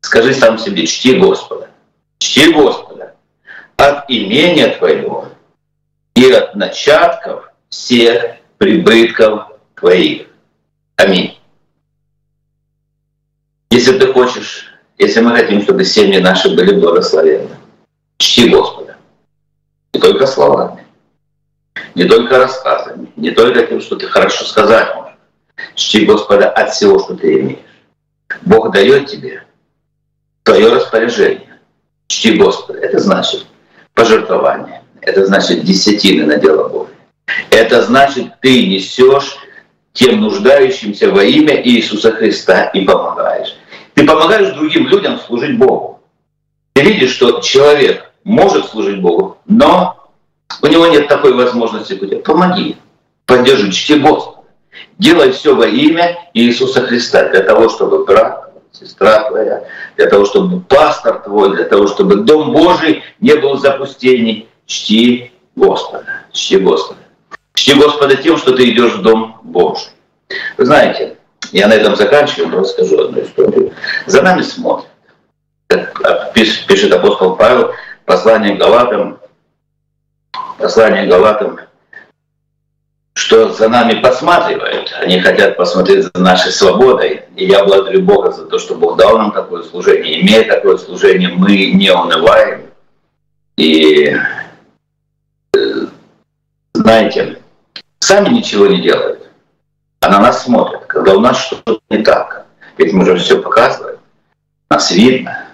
Скажи 0.00 0.34
сам 0.34 0.58
себе, 0.58 0.86
чти 0.86 1.18
Господа. 1.18 1.70
Чти 2.18 2.52
Господа 2.52 3.11
от 3.76 4.04
имения 4.08 4.76
твоего 4.76 5.28
и 6.14 6.30
от 6.30 6.54
начатков 6.54 7.50
всех 7.68 8.36
прибытков 8.58 9.48
твоих. 9.74 10.28
Аминь. 10.96 11.38
Если 13.70 13.98
ты 13.98 14.12
хочешь, 14.12 14.66
если 14.98 15.20
мы 15.20 15.36
хотим, 15.36 15.62
чтобы 15.62 15.84
семьи 15.84 16.18
наши 16.18 16.54
были 16.54 16.78
благословенны, 16.78 17.56
чти 18.18 18.48
Господа. 18.48 18.96
Не 19.94 20.00
только 20.00 20.26
словами, 20.26 20.86
не 21.94 22.04
только 22.04 22.38
рассказами, 22.38 23.10
не 23.16 23.30
только 23.30 23.66
тем, 23.66 23.80
что 23.80 23.96
ты 23.96 24.06
хорошо 24.06 24.44
сказать 24.44 24.94
можешь. 24.94 25.16
Чти 25.74 26.04
Господа 26.04 26.50
от 26.50 26.70
всего, 26.70 26.98
что 26.98 27.16
ты 27.16 27.40
имеешь. 27.40 27.58
Бог 28.42 28.72
дает 28.72 29.08
тебе 29.08 29.44
твое 30.42 30.72
распоряжение. 30.72 31.58
Чти 32.08 32.36
Господа. 32.36 32.78
Это 32.78 32.98
значит 32.98 33.46
пожертвование. 33.94 34.82
Это 35.00 35.26
значит 35.26 35.64
десятины 35.64 36.26
на 36.26 36.36
дело 36.36 36.68
Божие. 36.68 36.96
Это 37.50 37.82
значит, 37.82 38.40
ты 38.40 38.66
несешь 38.66 39.36
тем 39.92 40.20
нуждающимся 40.20 41.10
во 41.10 41.22
имя 41.22 41.60
Иисуса 41.62 42.12
Христа 42.12 42.64
и 42.66 42.82
помогаешь. 42.82 43.56
Ты 43.94 44.06
помогаешь 44.06 44.54
другим 44.54 44.86
людям 44.88 45.18
служить 45.18 45.58
Богу. 45.58 46.00
Ты 46.72 46.82
видишь, 46.82 47.12
что 47.12 47.40
человек 47.40 48.10
может 48.24 48.66
служить 48.66 49.00
Богу, 49.00 49.38
но 49.46 50.10
у 50.62 50.66
него 50.66 50.86
нет 50.86 51.08
такой 51.08 51.34
возможности. 51.34 51.94
Помоги, 52.24 52.76
поддержи, 53.26 53.70
чти 53.70 53.98
Господа. 53.98 54.42
Делай 54.98 55.32
все 55.32 55.54
во 55.54 55.66
имя 55.66 56.18
Иисуса 56.32 56.82
Христа 56.82 57.28
для 57.28 57.42
того, 57.42 57.68
чтобы 57.68 58.04
брат, 58.04 58.51
сестра 58.72 59.28
твоя, 59.28 59.64
для 59.96 60.06
того, 60.06 60.24
чтобы 60.24 60.60
пастор 60.60 61.20
твой, 61.20 61.54
для 61.54 61.64
того, 61.64 61.86
чтобы 61.86 62.16
Дом 62.16 62.52
Божий 62.52 63.02
не 63.20 63.34
был 63.34 63.58
запустений. 63.58 64.48
Чти 64.66 65.32
Господа, 65.56 66.06
чти 66.32 66.56
Господа. 66.58 67.00
Чти 67.54 67.74
Господа 67.74 68.16
тем, 68.16 68.38
что 68.38 68.56
ты 68.56 68.70
идешь 68.70 68.94
в 68.94 69.02
Дом 69.02 69.40
Божий. 69.42 69.90
Вы 70.56 70.64
знаете, 70.64 71.16
я 71.52 71.68
на 71.68 71.74
этом 71.74 71.96
заканчиваю, 71.96 72.48
но 72.48 72.60
расскажу 72.60 73.00
одну 73.00 73.22
историю. 73.22 73.72
За 74.06 74.22
нами 74.22 74.42
смотрят. 74.42 74.88
Как 75.66 76.32
пишет 76.32 76.92
апостол 76.92 77.36
Павел, 77.36 77.72
послание 78.04 78.56
Галатам, 78.56 79.18
послание 80.58 81.06
Галатам, 81.06 81.58
что 83.14 83.52
за 83.52 83.68
нами 83.68 84.00
посматривают. 84.00 84.92
Они 85.00 85.20
хотят 85.20 85.56
посмотреть 85.56 86.04
за 86.04 86.22
нашей 86.22 86.50
свободой. 86.50 87.24
И 87.36 87.46
я 87.46 87.64
благодарю 87.64 88.02
Бога 88.02 88.32
за 88.32 88.46
то, 88.46 88.58
что 88.58 88.74
Бог 88.74 88.96
дал 88.96 89.18
нам 89.18 89.32
такое 89.32 89.62
служение. 89.62 90.22
Имея 90.22 90.44
такое 90.44 90.78
служение, 90.78 91.28
мы 91.28 91.72
не 91.72 91.90
унываем. 91.90 92.62
И 93.56 94.16
э, 95.54 95.86
знаете, 96.74 97.38
сами 98.00 98.30
ничего 98.30 98.66
не 98.66 98.80
делают, 98.80 99.28
а 100.00 100.08
на 100.08 100.20
нас 100.20 100.44
смотрят, 100.44 100.86
когда 100.86 101.14
у 101.14 101.20
нас 101.20 101.38
что-то 101.38 101.80
не 101.90 101.98
так. 101.98 102.46
Ведь 102.78 102.94
мы 102.94 103.04
же 103.04 103.16
все 103.16 103.40
показываем, 103.40 103.98
нас 104.70 104.90
видно. 104.90 105.46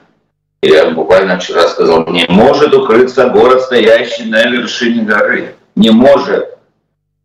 Я 0.63 0.91
буквально 0.91 1.39
вчера 1.39 1.69
сказал, 1.69 2.07
не 2.07 2.25
может 2.29 2.73
укрыться 2.75 3.29
город, 3.29 3.63
стоящий 3.63 4.25
на 4.25 4.45
вершине 4.45 5.03
горы. 5.03 5.55
Не 5.77 5.91
может. 5.91 6.58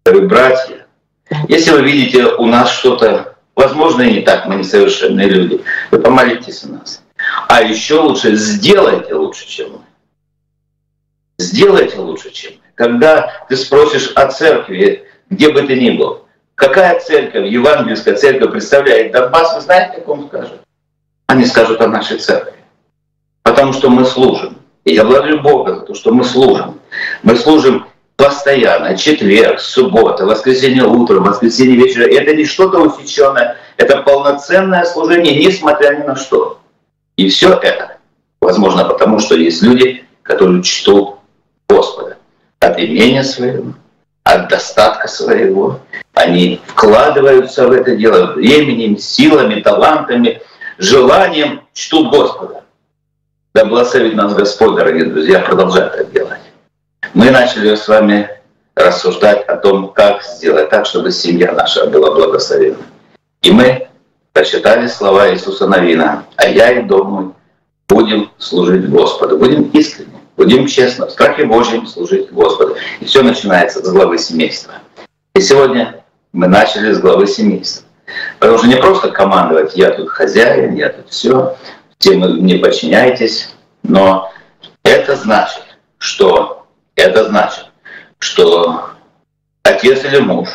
Дорогие 0.06 0.28
братья, 0.28 0.88
если 1.48 1.72
вы 1.72 1.82
видите 1.84 2.26
у 2.26 2.46
нас 2.46 2.72
что-то, 2.72 3.36
возможно, 3.56 4.02
и 4.02 4.16
не 4.16 4.22
так, 4.22 4.46
мы 4.46 4.56
несовершенные 4.56 5.28
люди, 5.28 5.64
вы 5.92 6.00
помолитесь 6.00 6.64
о 6.64 6.70
нас. 6.70 7.02
А 7.48 7.62
еще 7.62 8.00
лучше 8.00 8.36
сделайте 8.36 9.14
лучше, 9.14 9.48
чем 9.48 9.72
мы. 9.74 9.80
Сделайте 11.38 11.98
лучше, 12.00 12.32
чем 12.32 12.54
мы. 12.54 12.60
Когда 12.76 13.46
ты 13.48 13.56
спросишь 13.56 14.12
о 14.16 14.28
церкви, 14.28 15.08
где 15.30 15.52
бы 15.52 15.62
ты 15.62 15.80
ни 15.80 15.92
был, 15.92 16.26
какая 16.56 17.00
церковь, 17.00 17.50
евангельская 17.50 18.16
церковь 18.16 18.52
представляет 18.52 19.14
Донбасс, 19.14 19.56
вы 19.56 19.62
знаете, 19.62 19.98
как 19.98 20.10
он 20.10 20.28
скажет? 20.28 20.60
Они 21.28 21.46
скажут 21.46 21.80
о 21.82 21.88
нашей 21.88 22.18
церкви 22.18 22.54
потому 23.44 23.74
что 23.74 23.90
мы 23.90 24.04
служим. 24.06 24.58
И 24.84 24.94
я 24.94 25.06
благодарю 25.06 25.42
Бога 25.42 25.76
за 25.76 25.82
то, 25.82 25.94
что 25.94 26.12
мы 26.14 26.24
служим. 26.24 26.80
Мы 27.22 27.36
служим 27.36 27.83
постоянно, 28.16 28.98
четверг, 28.98 29.60
суббота, 29.60 30.26
воскресенье 30.26 30.86
утром, 30.86 31.24
воскресенье 31.24 31.76
вечером. 31.76 32.10
Это 32.10 32.36
не 32.36 32.46
что-то 32.46 32.80
усеченное, 32.80 33.58
это 33.78 33.98
полноценное 34.04 34.86
служение, 34.86 35.46
несмотря 35.46 35.96
ни 35.96 36.04
на 36.04 36.16
что. 36.16 36.60
И 37.18 37.30
все 37.30 37.54
это 37.54 37.98
возможно 38.42 38.86
потому, 38.86 39.20
что 39.20 39.36
есть 39.36 39.62
люди, 39.62 40.06
которые 40.22 40.64
чтут 40.64 41.16
Господа 41.68 42.18
от 42.60 42.80
имения 42.80 43.24
своего, 43.24 43.74
от 44.24 44.48
достатка 44.50 45.08
своего. 45.08 45.80
Они 46.14 46.62
вкладываются 46.68 47.68
в 47.68 47.72
это 47.72 47.96
дело 47.96 48.34
временем, 48.34 48.98
силами, 48.98 49.62
талантами, 49.62 50.42
желанием, 50.78 51.62
чтут 51.74 52.12
Господа. 52.12 52.64
Да 53.54 53.66
благословит 53.66 54.16
нас 54.16 54.34
Господь, 54.34 54.76
дорогие 54.76 55.06
друзья, 55.06 55.40
продолжать 55.40 55.96
так 55.96 56.12
делать. 56.12 56.40
Мы 57.14 57.30
начали 57.30 57.76
с 57.76 57.88
вами 57.88 58.30
рассуждать 58.76 59.46
о 59.48 59.58
том, 59.58 59.90
как 59.90 60.24
сделать 60.24 60.70
так, 60.70 60.86
чтобы 60.86 61.12
семья 61.12 61.52
наша 61.52 61.86
была 61.88 62.12
благословена. 62.12 62.78
И 63.42 63.52
мы 63.52 63.88
прочитали 64.32 64.88
слова 64.88 65.32
Иисуса 65.32 65.68
Новина, 65.68 66.26
а 66.38 66.48
я 66.48 66.72
и 66.72 66.82
дом 66.84 67.08
мой 67.08 67.32
будем 67.88 68.32
служить 68.38 68.90
Господу, 68.90 69.38
будем 69.38 69.64
искренне, 69.74 70.20
будем 70.38 70.66
честно, 70.66 71.08
в 71.08 71.12
страхе 71.12 71.46
Божьем 71.46 71.86
служить 71.86 72.32
Господу. 72.32 72.76
И 73.00 73.06
все 73.06 73.22
начинается 73.22 73.84
с 73.84 73.90
главы 73.90 74.18
семейства. 74.18 74.76
И 75.36 75.42
сегодня 75.42 76.04
мы 76.32 76.48
начали 76.48 76.92
с 76.94 77.00
главы 77.00 77.28
семейства. 77.28 77.86
Потому 78.40 78.58
что 78.58 78.68
не 78.68 78.76
просто 78.78 79.10
командовать, 79.12 79.76
я 79.76 79.92
тут 79.92 80.10
хозяин, 80.10 80.76
я 80.76 80.90
тут 80.90 81.10
все, 81.10 81.56
все 82.00 82.16
мне 82.16 82.58
подчиняйтесь, 82.58 83.54
но 83.84 84.32
это 84.84 85.16
значит, 85.16 85.64
что 85.98 86.63
это 86.96 87.26
значит, 87.26 87.66
что 88.20 88.90
отец 89.64 90.04
или 90.06 90.20
муж, 90.20 90.50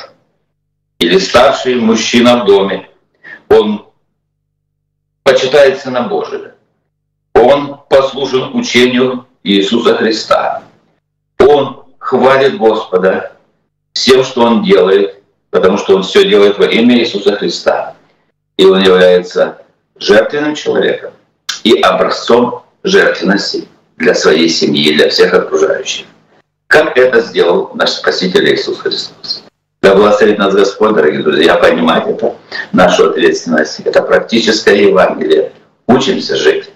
или 0.99 1.19
старший 1.19 1.77
мужчина 1.77 2.43
в 2.43 2.47
доме, 2.47 2.89
он 3.49 3.87
почитает 5.23 5.81
Сына 5.81 6.03
Божия, 6.03 6.55
он 7.35 7.81
послушен 7.89 8.55
учению 8.55 9.27
Иисуса 9.43 9.97
Христа, 9.97 10.63
он 11.39 11.85
хвалит 11.99 12.57
Господа 12.59 13.33
всем, 13.93 14.25
что 14.25 14.43
он 14.43 14.63
делает, 14.63 15.23
потому 15.51 15.79
что 15.79 15.97
он 15.97 16.03
все 16.03 16.29
делает 16.29 16.59
во 16.59 16.67
имя 16.67 16.99
Иисуса 16.99 17.37
Христа. 17.37 17.95
И 18.57 18.65
он 18.65 18.81
является 18.81 19.63
жертвенным 19.99 20.55
человеком 20.55 21.13
и 21.65 21.81
образцом 21.81 22.63
жертвенности 22.83 23.69
для 23.97 24.15
своей 24.15 24.49
семьи, 24.49 24.95
для 24.95 25.11
всех 25.11 25.35
окружающих. 25.35 26.07
Как 26.69 26.97
это 26.97 27.21
сделал 27.21 27.71
наш 27.75 27.91
Спаситель 27.91 28.55
Иисус 28.55 28.79
Христос. 28.79 29.43
Да 29.81 29.95
благословит 29.95 30.39
нас 30.39 30.55
Господь, 30.55 30.95
дорогие 30.95 31.23
друзья, 31.23 31.57
понимать 31.57 32.07
это, 32.07 32.37
нашу 32.73 33.11
ответственность. 33.11 33.81
Это 33.81 34.03
практическое 34.03 34.89
Евангелие. 34.89 35.53
Учимся 35.87 36.37
жить 36.37 36.71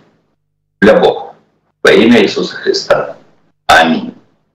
для 0.80 0.98
Бога 0.98 1.34
во 1.82 1.92
имя 1.92 2.22
Иисуса 2.22 2.54
Христа. 2.56 3.16
Аминь. 3.66 4.11